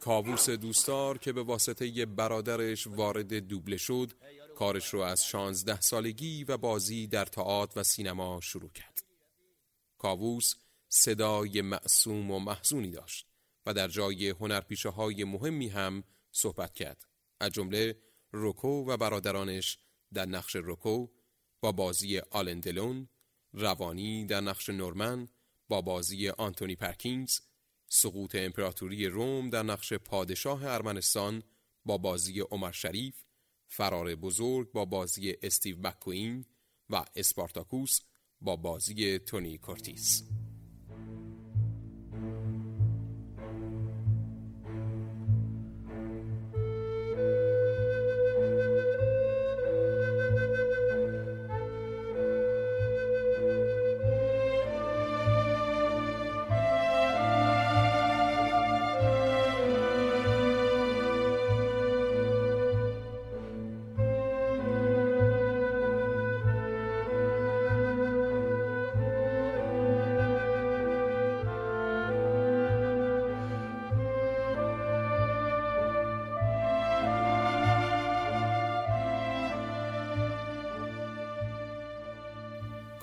کاووس 0.00 0.50
دوستار 0.50 1.18
که 1.18 1.32
به 1.32 1.42
واسطه 1.42 2.06
برادرش 2.06 2.86
وارد 2.86 3.34
دوبله 3.34 3.76
شد 3.76 4.12
کارش 4.56 4.94
رو 4.94 5.00
از 5.00 5.24
شانزده 5.24 5.80
سالگی 5.80 6.44
و 6.44 6.56
بازی 6.56 7.06
در 7.06 7.24
تئاتر 7.24 7.80
و 7.80 7.82
سینما 7.82 8.40
شروع 8.42 8.70
کرد. 8.70 9.02
کاووس 9.98 10.54
صدای 10.88 11.62
معصوم 11.62 12.30
و 12.30 12.38
محزونی 12.38 12.90
داشت 12.90 13.26
و 13.66 13.74
در 13.74 13.88
جای 13.88 14.28
هنرپیشه 14.28 14.88
های 14.88 15.24
مهمی 15.24 15.68
هم 15.68 16.04
صحبت 16.32 16.74
کرد. 16.74 17.06
از 17.40 17.52
جمله 17.52 17.96
روکو 18.36 18.84
و 18.84 18.96
برادرانش 18.96 19.78
در 20.14 20.26
نقش 20.26 20.56
روکو 20.56 21.06
با 21.60 21.72
بازی 21.72 22.18
آلندلون 22.18 23.08
روانی 23.52 24.24
در 24.24 24.40
نقش 24.40 24.68
نورمن 24.68 25.28
با 25.68 25.80
بازی 25.80 26.28
آنتونی 26.28 26.76
پرکینز 26.76 27.38
سقوط 27.88 28.34
امپراتوری 28.34 29.06
روم 29.06 29.50
در 29.50 29.62
نقش 29.62 29.92
پادشاه 29.92 30.64
ارمنستان 30.64 31.42
با 31.84 31.98
بازی 31.98 32.40
عمر 32.40 32.72
شریف 32.72 33.24
فرار 33.68 34.14
بزرگ 34.14 34.72
با 34.72 34.84
بازی 34.84 35.36
استیو 35.42 35.76
مکوین 35.88 36.44
و 36.90 37.04
اسپارتاکوس 37.16 38.00
با 38.40 38.56
بازی 38.56 39.18
تونی 39.18 39.58
کورتیس. 39.58 40.22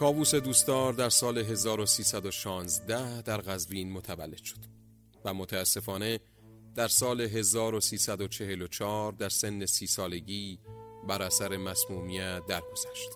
کاووس 0.04 0.36
دوستدار 0.36 0.94
در 0.94 1.10
سال 1.10 1.38
1316 1.38 3.22
در 3.22 3.38
قزوین 3.38 3.92
متولد 3.92 4.44
شد 4.44 4.58
و 5.26 5.34
متاسفانه 5.34 6.20
در 6.76 6.88
سال 6.88 7.22
1344 7.22 9.12
در 9.12 9.30
سن 9.30 9.66
سی 9.66 9.88
سالگی 9.88 10.60
بر 11.08 11.22
اثر 11.22 11.58
مسمومیت 11.58 12.46
درگذشت. 12.48 13.10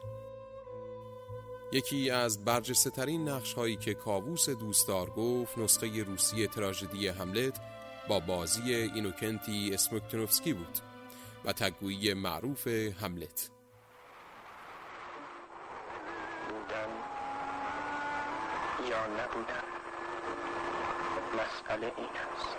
یکی 1.72 2.10
از 2.10 2.46
برجسته 2.46 2.90
ترین 2.90 3.30
نقش 3.30 3.54
هایی 3.54 3.76
که 3.76 3.94
کاووس 3.94 4.50
دوستدار 4.50 5.10
گفت 5.10 5.58
نسخه 5.58 6.04
روسی 6.04 6.48
تراژدی 6.48 7.08
هملت 7.08 7.60
با 8.10 8.20
بازی 8.20 8.74
اینوکنتی 8.74 9.74
اسموکتنوفسکی 9.74 10.54
بود 10.54 10.80
و 11.46 11.54
تگویی 11.54 12.14
معروف 12.14 12.68
هملت 12.68 13.57
یا 18.90 19.08
نبودن. 19.08 19.64
مسئله 21.34 21.94
این 21.98 22.10
است. 22.36 22.58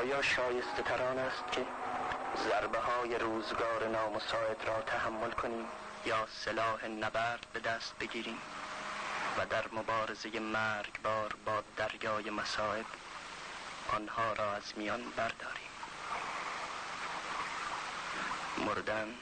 آیا 0.00 0.22
شایسته 0.22 0.82
تران 0.82 1.18
است 1.18 1.52
که 1.52 1.66
ضربه 2.36 2.78
های 2.78 3.18
روزگار 3.18 3.88
نامساعد 3.88 4.64
را 4.66 4.82
تحمل 4.82 5.30
کنیم 5.30 5.66
یا 6.06 6.26
سلاح 6.44 6.86
نبرد 6.86 7.46
به 7.52 7.60
دست 7.60 7.98
بگیریم 8.00 8.38
و 9.38 9.46
در 9.46 9.64
مبارزه 9.72 10.40
مرگبار 10.40 11.34
با 11.44 11.62
دریای 11.76 12.30
مسائب 12.30 12.86
آنها 13.92 14.32
را 14.32 14.52
از 14.52 14.72
میان 14.76 15.00
برداریم؟ 15.16 15.68
مردن 18.58 19.14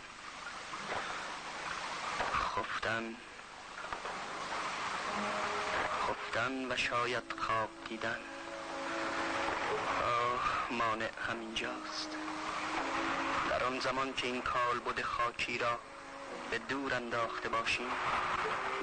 خفتن 2.32 3.14
خفتن 6.36 6.72
و 6.72 6.76
شاید 6.76 7.34
خواب 7.38 7.68
دیدن. 7.88 8.18
آه 10.04 10.66
مانع 10.70 11.10
همینجاست. 11.28 12.10
در 13.50 13.64
آن 13.64 13.80
زمان 13.80 14.14
که 14.14 14.26
این 14.26 14.42
کالبد 14.42 15.02
خاکی 15.02 15.58
را 15.58 15.78
به 16.50 16.58
دور 16.58 16.94
انداخته 16.94 17.48
باشیم 17.48 17.90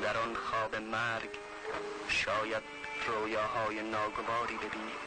در 0.03 0.17
آن 0.17 0.36
خواب 0.36 0.75
مرگ 0.75 1.29
شاید 2.10 2.63
رویاهای 3.07 3.81
ناگواری 3.81 4.55
ببینیم. 4.55 5.00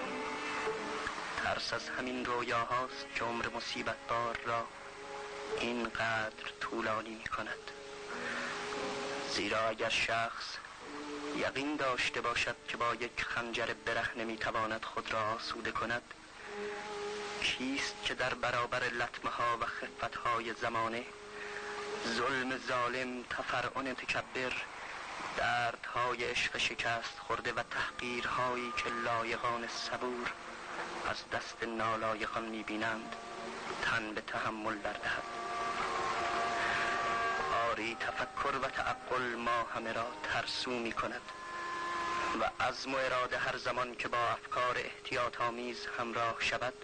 ترس 1.45 1.73
از 1.73 1.89
همین 1.89 2.25
رویاهاست 2.25 3.07
که 3.15 3.25
عمر 3.25 3.47
مصیبت 3.57 3.97
بار 4.09 4.39
را 4.47 4.65
اینقدر 5.61 6.51
طولانی 6.61 7.11
می 7.15 7.25
کند 7.25 7.71
زیرا 9.31 9.69
اگر 9.69 9.89
شخص 9.89 10.66
یقین 11.37 11.77
داشته 11.77 12.21
باشد 12.21 12.57
که 12.69 12.77
با 12.77 12.95
یک 12.95 13.23
خنجر 13.23 13.67
برهنه 13.87 14.25
نمی‌تواند 14.25 14.85
خود 14.85 15.13
را 15.13 15.21
آسوده 15.21 15.73
کند؟ 15.73 16.03
کیست 17.43 17.95
که 18.05 18.15
در 18.15 18.35
برابر 18.35 18.85
لطمه 18.85 19.31
ها 19.31 19.59
و 19.61 19.65
خفت 19.65 20.17
های 20.17 20.55
زمانه 20.55 21.05
ظلم 22.07 22.59
ظالم 22.69 23.23
تفرعن 23.31 23.95
تکبر 23.95 24.53
دردهای 25.37 26.25
عشق 26.25 26.59
شکست 26.59 27.19
خورده 27.19 27.53
و 27.53 27.63
تحقیرهایی 27.63 28.73
که 28.77 28.91
لایقان 29.05 29.69
صبور 29.69 30.31
از 31.11 31.17
دست 31.33 31.63
نالایقان 31.63 32.45
می‌بینند 32.45 33.17
تن 33.83 34.15
به 34.15 34.21
تحمل 34.21 34.75
بردهد؟ 34.75 35.46
آری 37.77 37.97
تفکر 38.01 38.57
و 38.57 38.69
تعقل 38.69 39.35
ما 39.35 39.63
همه 39.75 39.93
را 39.93 40.07
ترسو 40.23 40.71
می 40.71 40.93
کند 40.93 41.21
و 42.41 42.63
عزم 42.65 42.95
و 42.95 42.97
اراده 42.97 43.39
هر 43.39 43.57
زمان 43.57 43.95
که 43.95 44.09
با 44.09 44.19
افکار 44.19 44.79
احتیاط 44.79 45.41
آمیز 45.41 45.87
همراه 45.99 46.37
شود 46.41 46.75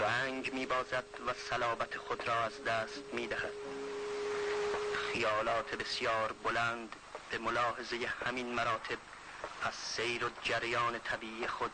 رنگ 0.00 0.52
می 0.52 0.66
بازد 0.66 1.04
و 1.26 1.32
صلابت 1.32 1.96
خود 1.96 2.28
را 2.28 2.34
از 2.34 2.64
دست 2.64 3.02
می 3.12 3.26
دهد. 3.26 3.52
خیالات 5.12 5.74
بسیار 5.74 6.32
بلند 6.32 6.96
به 7.30 7.38
ملاحظه 7.38 8.12
همین 8.26 8.54
مراتب 8.54 8.98
از 9.62 9.74
سیر 9.74 10.24
و 10.24 10.30
جریان 10.42 10.98
طبیعی 10.98 11.46
خود 11.46 11.72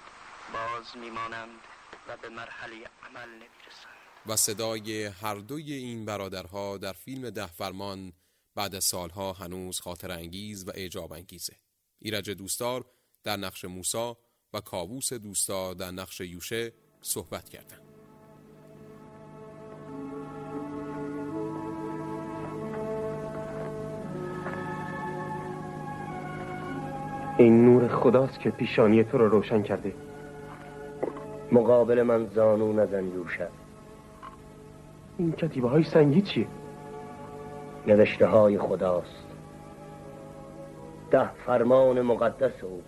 باز 0.52 0.96
میمانند 0.96 1.60
و 2.08 2.16
به 2.16 2.28
مرحله 2.28 2.76
عمل 3.06 3.28
نمی‌رسند 3.28 3.93
و 4.26 4.36
صدای 4.36 5.04
هر 5.04 5.34
دوی 5.34 5.72
این 5.72 6.04
برادرها 6.04 6.78
در 6.78 6.92
فیلم 6.92 7.30
ده 7.30 7.46
فرمان 7.46 8.12
بعد 8.54 8.74
از 8.74 8.84
سالها 8.84 9.32
هنوز 9.32 9.80
خاطر 9.80 10.10
انگیز 10.10 10.68
و 10.68 10.70
اعجاب 10.74 11.12
انگیزه. 11.12 11.52
ایرج 11.98 12.30
دوستار 12.30 12.84
در 13.24 13.36
نقش 13.36 13.64
موسا 13.64 14.16
و 14.52 14.60
کاووس 14.60 15.12
دوستار 15.12 15.74
در 15.74 15.90
نقش 15.90 16.20
یوشه 16.20 16.72
صحبت 17.02 17.48
کردند. 17.48 17.80
این 27.38 27.64
نور 27.64 27.88
خداست 27.88 28.40
که 28.40 28.50
پیشانی 28.50 29.04
تو 29.04 29.18
رو 29.18 29.28
روشن 29.28 29.62
کرده 29.62 29.94
مقابل 31.52 32.02
من 32.02 32.30
زانو 32.34 32.72
نزن 32.72 33.06
یوشه 33.06 33.48
این 35.18 35.32
کتیبه 35.32 35.68
های 35.68 35.82
سنگی 35.82 36.22
چیه؟ 36.22 36.46
نوشته 37.86 38.26
های 38.26 38.58
خداست. 38.58 39.26
ده 41.10 41.30
فرمان 41.46 42.00
مقدس 42.02 42.64
او. 42.64 42.82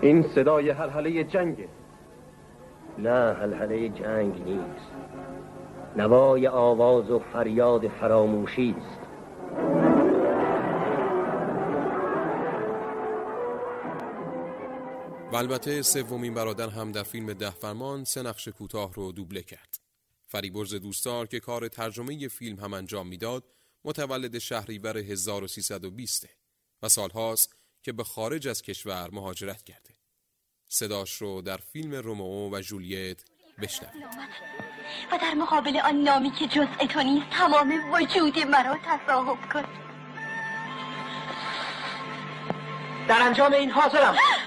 این 0.00 0.22
صدای 0.22 0.70
حلحله 0.70 1.24
جنگه. 1.24 1.68
نه 2.98 3.32
حلحله 3.32 3.88
جنگ 3.88 4.42
نیست. 4.44 4.92
نوای 5.96 6.48
آواز 6.48 7.10
و 7.10 7.18
فریاد 7.18 7.88
فراموشی 7.88 8.74
است. 8.78 8.99
البته 15.40 15.82
سومین 15.82 16.34
برادر 16.34 16.68
هم 16.68 16.92
در 16.92 17.02
فیلم 17.02 17.32
ده 17.32 17.50
فرمان 17.50 18.04
سه 18.04 18.22
نقش 18.22 18.48
کوتاه 18.48 18.92
رو 18.92 19.12
دوبله 19.12 19.42
کرد. 19.42 19.78
فریبرز 20.26 20.74
دوستار 20.74 21.26
که 21.26 21.40
کار 21.40 21.68
ترجمه 21.68 22.28
فیلم 22.28 22.60
هم 22.60 22.74
انجام 22.74 23.06
می‌داد 23.06 23.44
متولد 23.84 24.38
شهریور 24.38 24.98
1320 24.98 26.28
و 26.82 26.88
سالهاست 26.88 27.56
که 27.82 27.92
به 27.92 28.04
خارج 28.04 28.48
از 28.48 28.62
کشور 28.62 29.08
مهاجرت 29.12 29.62
کرده. 29.62 29.94
صداش 30.68 31.22
رو 31.22 31.42
در 31.42 31.56
فیلم 31.56 31.94
رومئو 31.94 32.56
و 32.56 32.60
جولیت 32.60 33.24
بشنوید. 33.62 34.04
و 35.12 35.18
در 35.18 35.34
مقابل 35.34 35.76
آن 35.76 36.02
نامی 36.02 36.30
که 36.30 36.46
جز 36.46 36.66
تو 36.88 37.02
نیست 37.02 37.26
تمام 37.30 37.92
وجود 37.92 38.38
مرا 38.38 38.78
تصاحب 38.84 39.52
کن 39.52 39.64
در 43.08 43.22
انجام 43.22 43.52
این 43.52 43.70
حاضرم 43.70 44.16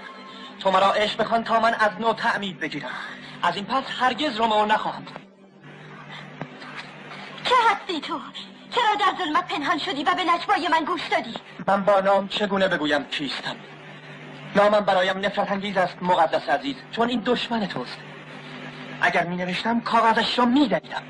تو 0.63 0.72
مرا 0.72 0.93
عشق 0.93 1.24
بکن 1.24 1.43
تا 1.43 1.60
من 1.60 1.74
از 1.74 1.91
نو 2.00 2.13
تعمید 2.13 2.60
بگیرم. 2.60 2.89
از 3.43 3.55
این 3.55 3.65
پس 3.65 3.84
هرگز 4.00 4.36
رومئو 4.36 4.65
نخواهم. 4.65 5.05
که 7.46 7.55
هستی 7.70 8.01
تو؟ 8.01 8.20
چرا 8.72 8.96
در 9.00 9.24
ظلمت 9.24 9.48
پنهان 9.48 9.77
شدی 9.77 10.03
و 10.03 10.13
به 10.13 10.24
نجوای 10.24 10.67
من 10.67 10.86
گوش 10.86 11.08
دادی؟ 11.08 11.34
من 11.67 11.84
با 11.84 12.00
نام 12.00 12.27
چگونه 12.27 12.67
بگویم 12.67 13.03
کیستم؟ 13.03 13.55
نامم 14.55 14.79
برایم 14.79 15.17
نفرت 15.17 15.51
انگیز 15.51 15.77
است 15.77 15.98
مقدس 16.01 16.50
عزیز. 16.50 16.75
چون 16.91 17.10
این 17.10 17.22
دشمن 17.25 17.67
توست. 17.67 17.98
اگر 19.01 19.24
می 19.24 19.36
نوشتم 19.36 19.82
کاغذش 19.82 20.39
را 20.39 20.46
می 20.46 20.67
دنیدم. 20.67 21.03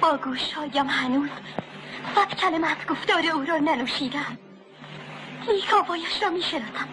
با 0.00 0.16
گوشهایم 0.16 0.86
هنوز 0.88 1.30
صد 2.14 2.34
کلمه 2.34 2.70
از 2.70 2.86
گفتار 2.88 3.22
او 3.34 3.44
را 3.44 3.56
ننوشیدم. 3.56 4.38
لیک 5.52 5.74
آوایش 5.74 6.22
را 6.22 6.30
می 6.30 6.42
شناسم 6.42 6.88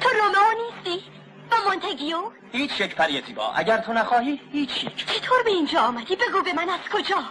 تو 0.00 0.08
رومئو 0.08 0.62
نیستی؟ 0.62 1.04
با 1.50 1.56
مونتگیو؟ 1.66 2.30
هیچ 2.52 2.80
یک 2.80 2.94
پری 2.94 3.22
زیبا. 3.26 3.52
اگر 3.52 3.78
تو 3.78 3.92
نخواهی 3.92 4.40
هیچ 4.52 4.84
یک 4.84 5.06
چطور 5.06 5.42
به 5.42 5.50
اینجا 5.50 5.80
آمدی؟ 5.80 6.16
بگو 6.16 6.42
به 6.42 6.52
من 6.52 6.68
از 6.68 6.80
کجا؟ 6.92 7.24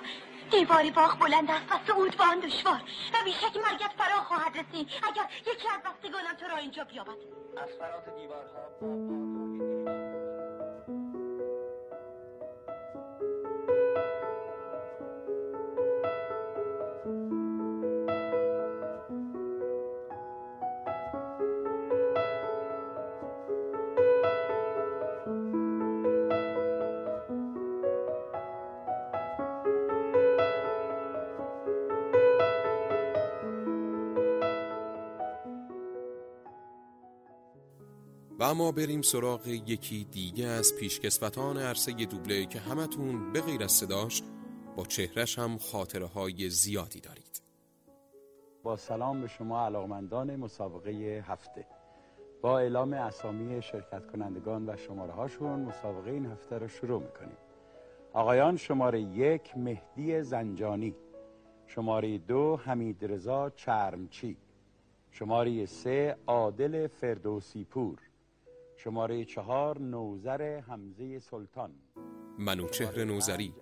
دیوار 0.52 0.90
باغ 0.90 1.20
بلند 1.20 1.52
است 1.52 1.72
و 1.72 1.76
صعود 1.88 2.18
با 2.18 2.26
آن 2.26 2.40
دشوار. 2.40 2.82
و 3.14 3.18
بیشک 3.26 3.58
مرگت 3.58 3.92
فرا 3.98 4.22
خواهد 4.24 4.58
رسید. 4.58 4.90
اگر 5.04 5.26
یکی 5.42 5.68
از 5.68 5.82
بستگانم 5.86 6.34
تو 6.40 6.48
را 6.48 6.58
اینجا 6.58 6.84
بیابد. 6.84 7.18
از 7.58 7.70
فرات 7.80 8.06
دیوارها. 8.18 9.39
و 38.40 38.44
اما 38.44 38.72
بریم 38.72 39.02
سراغ 39.02 39.48
یکی 39.48 40.08
دیگه 40.12 40.48
از 40.48 40.76
پیشکسوتان 40.80 41.58
عرصه 41.58 41.92
دوبله 41.92 42.46
که 42.46 42.60
همتون 42.60 43.34
به 43.34 43.42
غیر 43.42 43.64
از 43.64 43.72
صداش 43.72 44.24
با 44.76 44.86
چهرش 44.86 45.40
هم 45.40 45.58
خاطره 45.58 46.06
های 46.06 46.50
زیادی 46.50 47.00
دارید. 47.00 47.42
با 48.64 48.78
سلام 48.78 49.22
به 49.22 49.28
شما 49.28 49.66
علاقمندان 49.66 50.36
مسابقه 50.36 51.24
هفته. 51.28 51.66
با 52.42 52.60
اعلام 52.60 52.94
اسامی 52.94 53.62
شرکت 53.62 54.12
کنندگان 54.12 54.70
و 54.70 54.78
شماره 54.78 55.14
هاشون 55.14 55.60
مسابقه 55.60 56.12
این 56.12 56.26
هفته 56.26 56.58
رو 56.58 56.68
شروع 56.68 57.02
می‌کنیم. 57.02 57.38
آقایان 58.14 58.58
شماره 58.58 59.02
یک 59.02 59.58
مهدی 59.58 60.24
زنجانی 60.24 60.96
شماره 61.68 62.18
دو 62.18 62.60
حمید 62.64 63.06
رضا 63.06 63.50
چرمچی 63.50 64.38
شماره 65.12 65.66
سه 65.66 66.18
عادل 66.28 66.88
فردوسی 66.88 67.64
پور. 67.64 68.09
شماره 68.84 69.26
چهار 69.26 69.82
نوزر 69.82 70.60
حمزه 70.60 71.20
سلطان. 71.20 71.72
منوچهر 72.40 73.04
نوزری 73.04 73.54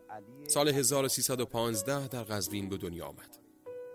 سال 0.47 0.67
1315 0.67 2.07
در 2.07 2.23
قزوین 2.23 2.69
به 2.69 2.77
دنیا 2.77 3.05
آمد 3.05 3.37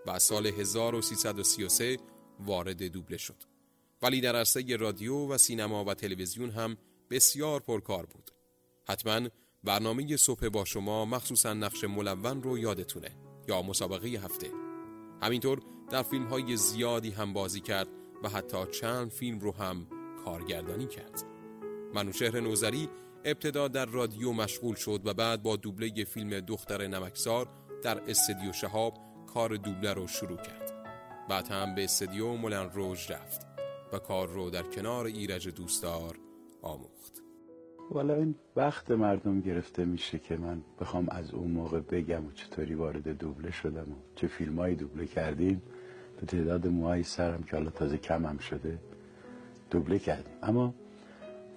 و 0.07 0.19
سال 0.19 0.47
1333 0.47 1.97
وارد 2.41 2.83
دوبله 2.83 3.17
شد. 3.17 3.43
ولی 4.03 4.21
در 4.21 4.37
عرصه 4.37 4.77
رادیو 4.77 5.29
و 5.29 5.39
سینما 5.39 5.85
و 5.85 5.95
تلویزیون 5.95 6.51
هم 6.51 6.77
بسیار 7.11 7.61
پرکار 7.61 8.07
بود. 8.07 8.31
حتما 8.89 9.29
برنامه 9.65 10.17
صبح 10.17 10.49
با 10.49 10.65
شما 10.65 11.05
مخصوصا 11.05 11.55
نقش 11.55 11.85
ملون 11.85 12.43
رو 12.43 12.59
یادتونه 12.59 13.11
یا 13.49 13.63
مسابقه 13.63 14.09
هفته. 14.09 14.51
همینطور 15.23 15.61
در 15.91 16.03
فیلم 16.03 16.27
های 16.27 16.57
زیادی 16.57 17.11
هم 17.11 17.33
بازی 17.33 17.61
کرد 17.61 17.89
و 18.23 18.29
حتی 18.29 18.67
چند 18.67 19.11
فیلم 19.11 19.39
رو 19.39 19.53
هم 19.53 19.87
کارگردانی 20.25 20.87
کرد. 20.87 21.23
منوشهر 21.95 22.41
نوزری 22.41 22.89
ابتدا 23.25 23.69
در 23.69 23.87
رادیو 23.87 24.33
مشغول 24.33 24.75
شد 24.75 25.01
و 25.05 25.15
بعد 25.15 25.43
با 25.43 25.57
دوبله 25.57 26.05
فیلم 26.05 26.41
دختر 26.41 26.87
نمکزار 26.87 27.49
در 27.83 28.01
استدیو 28.11 28.53
شهاب 28.53 28.99
کار 29.35 29.57
دوبله 29.57 29.93
رو 29.93 30.07
شروع 30.07 30.37
کرد. 30.37 30.73
بعد 31.29 31.49
هم 31.49 31.75
به 31.75 31.85
استدیو 31.85 32.33
ملن 32.33 32.71
روژ 32.71 33.11
رفت 33.11 33.47
و 33.93 33.99
کار 33.99 34.29
رو 34.29 34.51
در 34.51 34.63
کنار 34.63 35.07
ایرج 35.07 35.49
دوستدار 35.49 36.19
آموخت. 36.63 37.23
والا 37.91 38.15
این 38.15 38.35
وقت 38.57 38.91
مردم 38.91 39.41
گرفته 39.41 39.85
میشه 39.85 40.19
که 40.19 40.37
من 40.37 40.63
بخوام 40.81 41.09
از 41.11 41.35
اون 41.35 41.51
موقع 41.51 41.81
بگم 41.81 42.27
و 42.27 42.33
چطوری 42.33 42.75
وارد 42.75 43.19
دوبله 43.19 43.51
شدم 43.51 43.93
و 43.93 43.95
چه 44.17 44.27
فیلمایی 44.27 44.75
دوبله 44.75 45.07
کردیم 45.07 45.63
به 46.21 46.27
تعداد 46.27 46.67
موهای 46.67 47.03
سرم 47.03 47.43
که 47.43 47.57
حالا 47.57 47.71
تازه 47.71 47.99
کمم 47.99 48.39
شده. 48.39 48.79
دوبله 49.73 49.99
کردیم. 49.99 50.35
اما 50.43 50.75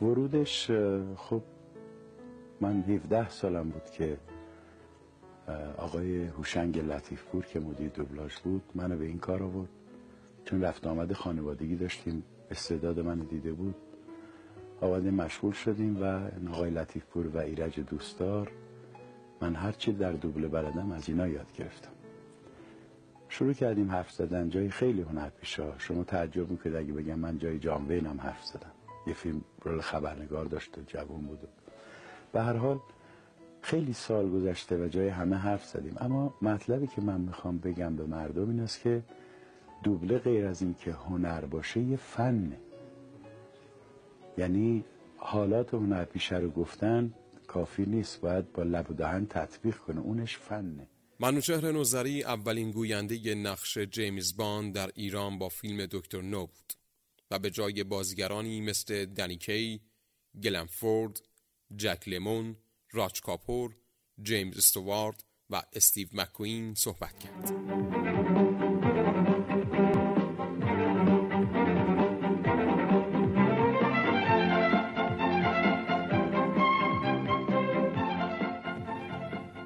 ورودش 0.02 0.72
خب 1.16 1.42
من 2.62 2.82
17 2.82 3.30
سالم 3.30 3.70
بود 3.70 3.90
که 3.90 4.18
آقای 5.78 6.24
هوشنگ 6.26 6.80
لطیفپور 6.80 7.46
که 7.46 7.60
مدیر 7.60 7.90
دوبلاژ 7.90 8.36
بود 8.38 8.64
منو 8.76 8.98
به 8.98 9.06
این 9.06 9.20
کار 9.20 9.44
آورد. 9.44 9.70
چون 10.46 10.62
رفت 10.62 10.88
آمد 10.88 11.14
خانوادگی 11.14 11.76
داشتیم 11.76 12.24
استعداد 12.52 13.00
من 13.00 13.20
دیده 13.20 13.54
بود. 13.54 13.76
آمدیم 14.82 15.14
مشغول 15.14 15.54
شدیم 15.54 16.04
و 16.04 16.30
آقای 16.50 16.70
لطیفپور 16.70 17.28
و 17.28 17.38
ایرج 17.38 17.80
دوستدار 17.80 18.52
من 19.42 19.56
هرچی 19.56 19.94
در 19.94 20.12
دوبله 20.12 20.48
بلدم 20.48 20.92
از 20.92 21.10
اینا 21.10 21.28
یاد 21.28 21.54
گرفتم. 21.54 21.95
شروع 23.38 23.54
کردیم 23.54 23.92
حرف 23.92 24.12
زدن. 24.12 24.50
جای 24.50 24.70
خیلی 24.70 25.02
هنر 25.02 25.30
پیشا 25.30 25.78
شما 25.78 26.04
تعجب 26.04 26.52
می‌کنید 26.52 26.76
اگه 26.76 26.94
بگم 26.94 27.20
من 27.20 27.38
جای 27.38 27.60
جان 27.60 27.86
وینم 27.88 28.22
حرف 28.22 28.46
زدم. 28.46 28.72
یه 29.08 29.14
فیلم 29.14 29.42
رول 29.64 29.82
خبرنگار 29.82 30.46
داشت 30.46 30.78
و 30.78 30.82
جوان 30.88 31.22
بود 31.22 31.40
به 32.32 32.42
هر 32.42 32.54
حال 32.54 32.80
خیلی 33.62 33.94
سال 33.94 34.30
گذشته 34.30 34.86
و 34.86 34.88
جای 34.88 35.08
همه 35.08 35.36
حرف 35.36 35.66
زدیم. 35.66 35.96
اما 36.00 36.34
مطلبی 36.42 36.88
که 36.88 37.02
من 37.02 37.22
می‌خوام 37.22 37.58
بگم 37.58 37.96
به 37.96 38.06
مردم 38.06 38.50
این 38.50 38.60
است 38.60 38.82
که 38.82 39.04
دوبله 39.84 40.18
غیر 40.18 40.46
از 40.46 40.62
این 40.62 40.74
که 40.80 40.92
هنر 40.92 41.42
باشه 41.42 41.80
یه 41.80 41.98
فنه. 41.98 42.58
یعنی 44.38 44.84
حالات 45.18 45.74
هنر 45.74 46.06
پیشه 46.06 46.38
رو 46.38 46.50
گفتن 46.50 47.14
کافی 47.48 47.86
نیست. 47.86 48.22
باید 48.22 48.54
با 48.54 48.64
لب 48.64 48.92
و 48.92 48.94
دهن 48.94 49.26
تطبیق 49.26 49.76
کنه. 49.76 50.00
اونش 50.00 50.38
فنه. 50.38 50.88
منوچهر 51.20 51.72
نوزری 51.72 52.24
اولین 52.24 52.72
گوینده 52.72 53.36
نقش 53.36 53.78
جیمز 53.78 54.38
باند 54.38 54.74
در 54.74 54.92
ایران 54.96 55.38
با 55.38 55.50
فیلم 55.50 55.86
دکتر 55.86 56.22
نو 56.22 56.46
بود 56.46 56.74
و 57.32 57.40
به 57.40 57.52
جای 57.52 57.84
بازیگرانی 57.84 58.62
مثل 58.62 59.06
دنیکی، 59.06 59.82
گلنفورد، 60.44 61.22
جک 61.76 62.04
لیمون، 62.08 62.56
راچ 62.92 63.22
کاپور، 63.22 63.76
جیمز 64.22 64.58
استوارد 64.58 65.24
و 65.50 65.64
استیو 65.74 66.08
مکوین 66.14 66.74
صحبت 66.76 67.20
کرد. 67.20 67.52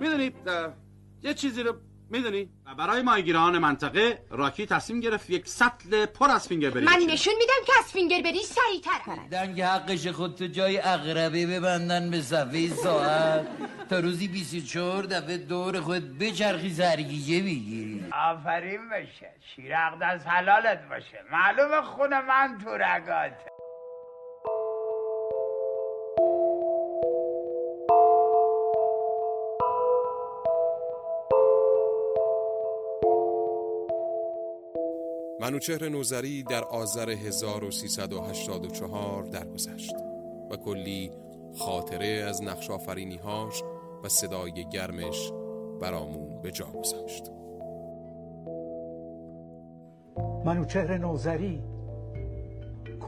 می‌دونی 0.01 0.29
یه 1.23 1.33
چیزی 1.33 1.63
رو 1.63 1.73
می‌دونی؟ 2.09 2.49
برای 2.77 3.01
ماهیگیران 3.01 3.57
منطقه 3.57 4.25
راکی 4.29 4.65
تصمیم 4.65 4.99
گرفت 4.99 5.29
یک 5.29 5.47
سطل 5.47 6.05
پر 6.05 6.31
از 6.31 6.47
فینگر 6.47 6.69
بری 6.69 6.85
من 6.85 6.99
نشون 7.09 7.33
میدم 7.39 7.65
که 7.65 7.73
از 7.79 7.85
فینگر 7.85 8.21
بری 8.21 8.39
سریعتر 8.39 9.27
دنگ 9.31 9.61
حقش 9.61 10.07
خود 10.07 10.35
تو 10.35 10.47
جای 10.47 10.79
اغربه 10.83 11.47
ببندن 11.47 12.11
به 12.11 12.21
صفحه 12.21 12.67
ساعت. 12.67 13.47
تا 13.89 13.99
روزی 13.99 14.27
24 14.27 15.03
دفعه 15.03 15.37
دور 15.37 15.81
خود 15.81 16.17
بچرخی 16.17 16.69
زرگیجه 16.69 17.39
بگیری 17.39 18.05
آفرین 18.13 18.89
بشه 18.89 19.31
شیرق 19.55 19.99
دست 20.01 20.27
حلالت 20.27 20.89
باشه. 20.89 21.23
معلوم 21.31 21.81
خون 21.81 22.09
من 22.09 22.57
تو 22.63 22.69
رگات 22.69 23.31
منوچهر 35.41 35.89
نوزری 35.89 36.43
در 36.43 36.63
آذر 36.63 37.09
1384 37.09 39.23
درگذشت 39.23 39.95
و 40.51 40.55
کلی 40.55 41.11
خاطره 41.57 42.07
از 42.07 42.43
نقش 42.43 42.69
هاش 43.23 43.63
و 44.03 44.09
صدای 44.09 44.65
گرمش 44.73 45.31
برامون 45.81 46.41
به 46.41 46.51
جا 46.51 46.65
گذاشت. 46.65 47.31
منوچهر 50.45 50.97
نوزری 50.97 51.63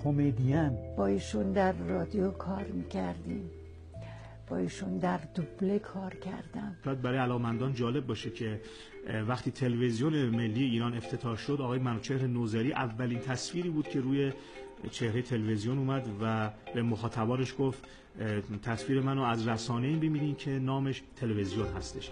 کمدین. 0.03 0.95
با 0.97 1.07
ایشون 1.07 1.51
در 1.51 1.71
رادیو 1.71 2.31
کار 2.31 2.63
می‌کردیم. 2.63 3.51
با 4.51 4.57
ایشون 4.57 4.97
در 4.97 5.19
دوبله 5.35 5.79
کار 5.79 6.13
کردم. 6.13 6.75
شاید 6.85 7.01
برای 7.01 7.17
علاقمندان 7.17 7.73
جالب 7.73 8.07
باشه 8.07 8.29
که 8.29 8.61
وقتی 9.27 9.51
تلویزیون 9.51 10.13
ملی 10.13 10.63
ایران 10.63 10.97
افتتاح 10.97 11.37
شد 11.37 11.61
آقای 11.61 11.79
منوچهر 11.79 12.27
نوزری 12.27 12.73
اولین 12.73 13.19
تصویری 13.19 13.69
بود 13.69 13.87
که 13.87 13.99
روی 14.01 14.33
چهره 14.91 15.21
تلویزیون 15.21 15.77
اومد 15.77 16.09
و 16.21 16.49
به 16.73 16.81
مخاطبانش 16.81 17.55
گفت 17.59 17.87
تصویر 18.63 19.01
منو 19.01 19.23
از 19.23 19.47
رسانه 19.47 19.87
این 19.87 19.97
ببینین 19.97 20.35
که 20.35 20.51
نامش 20.51 21.03
تلویزیون 21.15 21.67
هستش. 21.67 22.11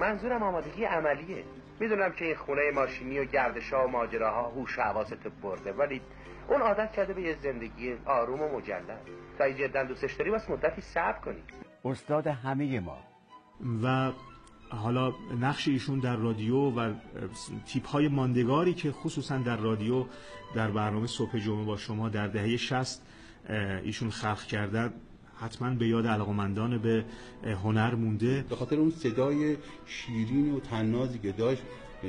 منظورم 0.00 0.42
آمادگی 0.42 0.84
عملیه. 0.84 1.44
می‌دونم 1.80 2.12
که 2.12 2.24
این 2.24 2.36
خونه 2.36 2.62
ماشینی 2.74 3.18
و 3.18 3.24
گردشا 3.24 3.84
و 3.84 3.90
ماجراها 3.90 4.50
هوش 4.50 4.78
حواست 4.78 5.18
برده 5.42 5.72
ولی 5.72 6.00
اون 6.48 6.60
عادت 6.60 6.92
کرده 6.92 7.14
به 7.14 7.22
یه 7.22 7.36
زندگی 7.42 7.94
آروم 8.06 8.40
و 8.40 8.56
مجلل. 8.56 8.96
تا 9.38 9.44
این 9.44 9.56
جدا 9.56 9.84
دوستش 9.84 10.14
داری 10.14 10.30
واسه 10.30 10.52
مدتی 10.52 10.80
صبر 10.80 11.18
کنی. 11.18 11.42
استاد 11.84 12.26
همه 12.26 12.80
ما. 12.80 12.98
و 13.82 14.12
حالا 14.68 15.12
نقش 15.40 15.68
ایشون 15.68 15.98
در 15.98 16.16
رادیو 16.16 16.56
و 16.56 16.92
تیپ 17.66 17.86
های 17.86 18.08
ماندگاری 18.08 18.74
که 18.74 18.92
خصوصا 18.92 19.38
در 19.38 19.56
رادیو 19.56 20.04
در 20.54 20.70
برنامه 20.70 21.06
صبح 21.06 21.38
جمعه 21.38 21.64
با 21.64 21.76
شما 21.76 22.08
در 22.08 22.26
دهه 22.26 22.56
60 22.56 23.02
ایشون 23.82 24.10
خلق 24.10 24.42
کردن 24.42 24.92
حتما 25.40 25.70
به 25.70 25.88
یاد 25.88 26.06
علاقمندان 26.06 26.78
به 26.78 27.04
هنر 27.62 27.94
مونده. 27.94 28.44
به 28.48 28.56
خاطر 28.56 28.76
اون 28.76 28.90
صدای 28.90 29.56
شیرین 29.86 30.54
و 30.54 30.60
تنازی 30.60 31.18
که 31.18 31.32
داشت 31.32 31.62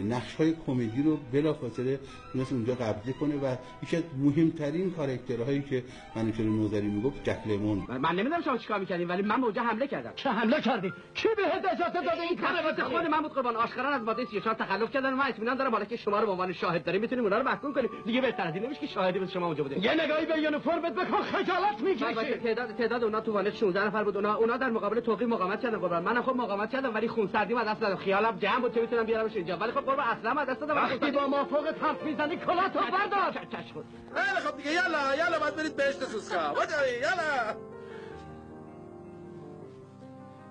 نقش 0.03 0.35
های 0.35 0.53
کمدی 0.67 1.03
رو 1.03 1.17
بلافاصله 1.33 1.99
تونست 2.33 2.53
اونجا 2.53 2.75
قبضه 2.75 3.13
کنه 3.13 3.35
و 3.35 3.55
یکی 3.83 3.97
از 3.97 4.03
مهمترین 4.23 4.91
کاراکترهایی 4.91 5.61
که 5.61 5.83
من 6.15 6.31
چرا 6.31 6.45
نوزری 6.45 6.87
می‌گفت 6.87 7.23
جک 7.23 7.39
لیمون 7.45 7.83
من 7.89 8.11
نمی‌دونم 8.11 8.41
شما 8.41 8.57
چیکار 8.57 8.79
می‌کردین 8.79 9.07
ولی 9.07 9.21
من 9.21 9.43
اونجا 9.43 9.61
حمله 9.61 9.87
کردم. 9.87 10.11
چه 10.15 10.29
حمله 10.29 10.61
کردی؟ 10.61 10.93
کی 11.13 11.27
به 11.37 11.55
اجازه 11.55 11.93
داده 11.93 12.21
این 12.21 12.37
کار 12.37 12.83
خود 12.83 13.05
من 13.11 13.21
بود 13.21 13.33
قربان. 13.33 13.55
آشکارا 13.55 13.89
از 13.89 14.01
ماده 14.01 14.25
34 14.25 14.53
تخلف 14.55 14.91
کردن 14.91 15.13
و 15.13 15.15
من 15.15 15.27
اطمینان 15.27 15.57
دارم 15.57 15.71
حالا 15.71 15.85
که 15.85 15.97
شما 15.97 16.19
رو 16.19 16.25
به 16.25 16.31
عنوان 16.31 16.53
شاهد 16.53 16.83
داریم 16.83 17.01
می‌تونیم 17.01 17.23
اونا 17.23 17.37
رو 17.37 17.43
محکوم 17.43 17.73
کنیم. 17.73 17.89
دیگه 18.05 18.21
بهتر 18.21 18.47
از 18.47 18.53
این 18.55 18.63
نمیشه 18.63 18.79
که 18.79 18.87
شاهدی 18.87 19.19
به 19.19 19.27
شما 19.27 19.45
اونجا 19.45 19.63
بوده. 19.63 19.79
یه 19.79 20.03
نگاهی 20.03 20.25
به 20.25 20.39
یونیفرمت 20.41 20.93
بکن 20.95 21.21
خجالت 21.21 21.81
می‌کشی. 21.81 22.33
تعداد 22.33 22.75
تعداد 22.75 23.03
اونا 23.03 23.21
تو 23.21 23.33
وانت 23.33 23.55
16 23.55 23.85
نفر 23.87 24.03
بود. 24.03 24.15
اونا 24.15 24.35
اونا 24.35 24.57
در 24.57 24.69
مقابل 24.69 24.99
توقیف 24.99 25.27
مقاومت 25.27 25.61
کردن 25.61 25.77
قربان. 25.77 26.03
منم 26.03 26.21
خب 26.21 26.35
مقاومت 26.35 26.69
کردم 26.69 26.93
ولی 26.93 27.07
خون 27.07 27.29
سردی 27.33 27.53
ما 27.53 27.63
دست 27.63 27.81
دادم 27.81 27.95
خیالم 27.95 28.37
جمع 28.37 28.59
بود 28.59 28.73
که 28.73 28.81
می‌تونم 28.81 29.03
بیارمش 29.03 29.35
اینجا. 29.35 29.57
ولی 29.57 29.71
خب 29.71 29.84
قربان 29.85 30.05
اصلا 30.05 30.33
ما 30.33 30.45
دست 30.45 30.59
دادم. 30.59 30.75
وقتی 30.75 31.11
با 31.11 31.27
ما 31.27 31.45
فوق 31.45 31.67
حرف 31.67 32.03
می‌زنی 32.03 32.37
کلاتو 32.37 32.79
بردار. 32.79 33.31
خیلی 33.31 34.39
خب 34.39 34.57
دیگه 34.57 34.71
یلا 34.71 35.15
یلا 35.15 35.39
باید 35.39 35.55
برید 35.55 35.75
بهشت 35.75 36.03
سوسکا. 36.03 36.53
بجایی 36.53 36.93
یلا. 36.97 37.55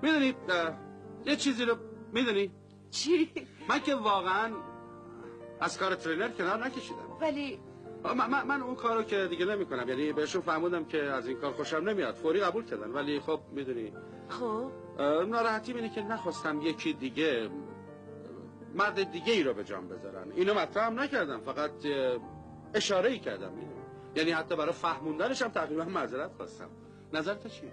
می‌دونی 0.03 0.35
یه 1.25 1.37
چیزی 1.37 1.65
رو 1.65 1.77
می‌دونی؟ 2.13 2.53
چی؟ 2.91 3.31
من 3.69 3.81
که 3.81 3.95
واقعا 3.95 4.51
از 5.61 5.79
کار 5.79 5.95
ترینر 5.95 6.29
کنار 6.29 6.67
نکشیدم. 6.67 6.99
ولی 7.21 7.61
من, 8.17 8.43
من 8.47 8.63
اون 8.63 8.75
کارو 8.75 9.03
که 9.03 9.27
دیگه 9.27 9.45
نمی 9.45 9.67
کنم 9.67 9.89
یعنی 9.89 10.13
بهشون 10.13 10.43
فهمودم 10.43 10.85
که 10.85 11.03
از 11.03 11.27
این 11.27 11.37
کار 11.37 11.53
خوشم 11.53 11.77
نمیاد. 11.77 12.15
فوری 12.15 12.41
قبول 12.41 12.65
کردن. 12.65 12.91
ولی 12.91 13.21
خب 13.21 13.41
می‌دونی. 13.53 13.93
خب. 14.29 14.71
ناراحتی 15.29 15.73
اینه 15.73 15.89
که 15.89 16.03
نخواستم 16.03 16.61
یکی 16.63 16.93
دیگه 16.93 17.51
مرد 18.75 19.13
دیگه 19.13 19.33
ای 19.33 19.43
رو 19.43 19.55
به 19.55 19.65
جان 19.65 19.89
بذارن 19.89 20.33
اینو 20.33 20.55
مطرح 20.55 20.87
هم 20.87 21.01
نکردم. 21.01 21.41
فقط 21.41 21.71
اشاره 22.75 23.11
ای 23.11 23.19
کردم 23.19 23.53
یعنی 24.17 24.31
حتی 24.31 24.57
برای 24.57 24.73
فهموندنش 24.73 25.43
هم 25.43 25.49
تقریبا 25.49 25.85
معذرت 25.85 26.33
خواستم. 26.33 26.69
نظرت 27.13 27.47
چیه؟ 27.47 27.73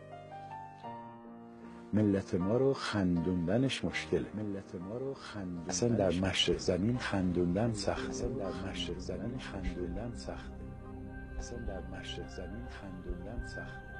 ملت 1.93 2.35
ما 2.35 2.57
رو 2.57 2.73
خندوندنش 2.73 3.85
مشکله. 3.85 4.25
ملت 4.33 4.75
ما 4.75 4.97
رو 4.97 5.13
خندوندن 5.13 5.69
اصلا 5.69 5.89
در 5.89 6.11
مشرق 6.11 6.57
زمین 6.57 6.97
خندوندن 6.97 7.73
سخته. 7.73 8.09
اصلا 8.09 8.29
در 8.29 8.69
مشرق 8.69 8.97
زمین 8.97 9.39
خندوندن 9.39 10.11
سخته. 10.15 10.55
اصلا 11.39 11.59
در 11.59 11.99
مشرق 11.99 12.27
زمین 12.27 12.65
خندوندن 12.69 13.47
سخته. 13.47 13.91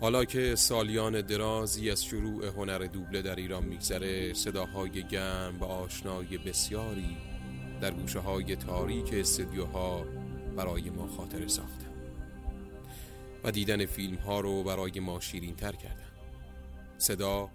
حالا 0.00 0.24
که 0.24 0.54
سالیان 0.54 1.20
درازی 1.20 1.90
از 1.90 2.04
شروع 2.04 2.46
هنر 2.46 2.78
دوبله 2.78 3.22
در 3.22 3.36
ایران 3.36 3.64
میگذره 3.64 4.32
صداهای 4.32 5.02
گرم 5.02 5.56
و 5.60 5.64
آشنای 5.64 6.38
بسیاری 6.38 7.16
در 7.80 7.90
گوشه 7.90 8.18
های 8.18 8.56
تاریک 8.56 9.12
استودیوها 9.12 10.04
برای 10.56 10.90
ما 10.90 11.06
خاطر 11.06 11.46
ساختن 11.46 11.86
و 13.44 13.50
دیدن 13.50 13.86
فیلم 13.86 14.14
ها 14.14 14.40
رو 14.40 14.62
برای 14.62 15.00
ما 15.00 15.20
شیرین 15.20 15.56
تر 15.56 15.72
کردن. 15.72 16.12
صدا 16.98 17.48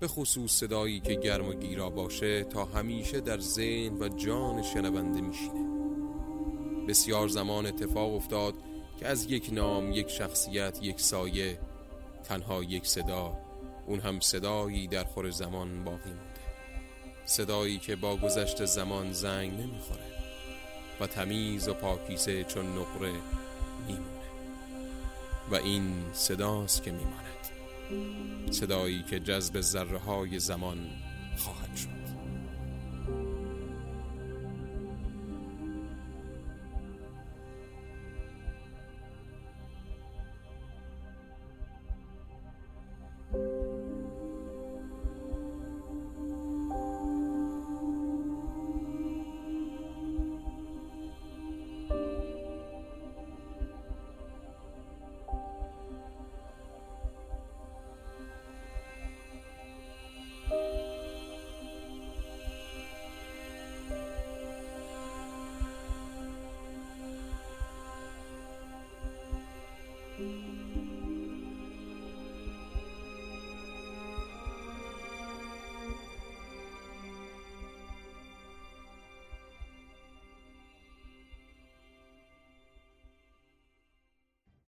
به 0.00 0.08
خصوص 0.08 0.52
صدایی 0.52 1.00
که 1.00 1.14
گرم 1.14 1.48
و 1.48 1.54
گیرا 1.54 1.90
باشه 1.90 2.44
تا 2.44 2.64
همیشه 2.64 3.20
در 3.20 3.38
ذهن 3.38 3.98
و 3.98 4.08
جان 4.08 4.62
شنونده 4.62 5.20
میشینه. 5.20 5.66
بسیار 6.88 7.28
زمان 7.28 7.66
اتفاق 7.66 8.14
افتاد 8.14 8.54
که 9.00 9.06
از 9.06 9.30
یک 9.30 9.48
نام 9.52 9.92
یک 9.92 10.08
شخصیت 10.08 10.78
یک 10.82 11.00
سایه 11.00 11.58
تنها 12.28 12.62
یک 12.62 12.86
صدا 12.86 13.36
اون 13.86 14.00
هم 14.00 14.20
صدایی 14.20 14.88
در 14.88 15.04
خور 15.04 15.30
زمان 15.30 15.84
باقی 15.84 16.10
مونده 16.10 16.40
صدایی 17.24 17.78
که 17.78 17.96
با 17.96 18.16
گذشت 18.16 18.64
زمان 18.64 19.12
زنگ 19.12 19.52
نمی‌خوره 19.52 20.06
و 21.00 21.06
تمیز 21.06 21.68
و 21.68 21.74
پاکیزه 21.74 22.44
چون 22.44 22.66
نقره 22.66 23.12
میمونه. 23.86 24.26
و 25.50 25.54
این 25.54 26.04
صداست 26.12 26.82
که 26.82 26.92
میماند. 26.92 27.26
صدایی 28.52 29.02
که 29.02 29.20
جذب 29.20 29.60
ذره 29.60 29.98
های 29.98 30.38
زمان 30.38 30.90
خواهد 31.36 31.76
شد. 31.76 32.05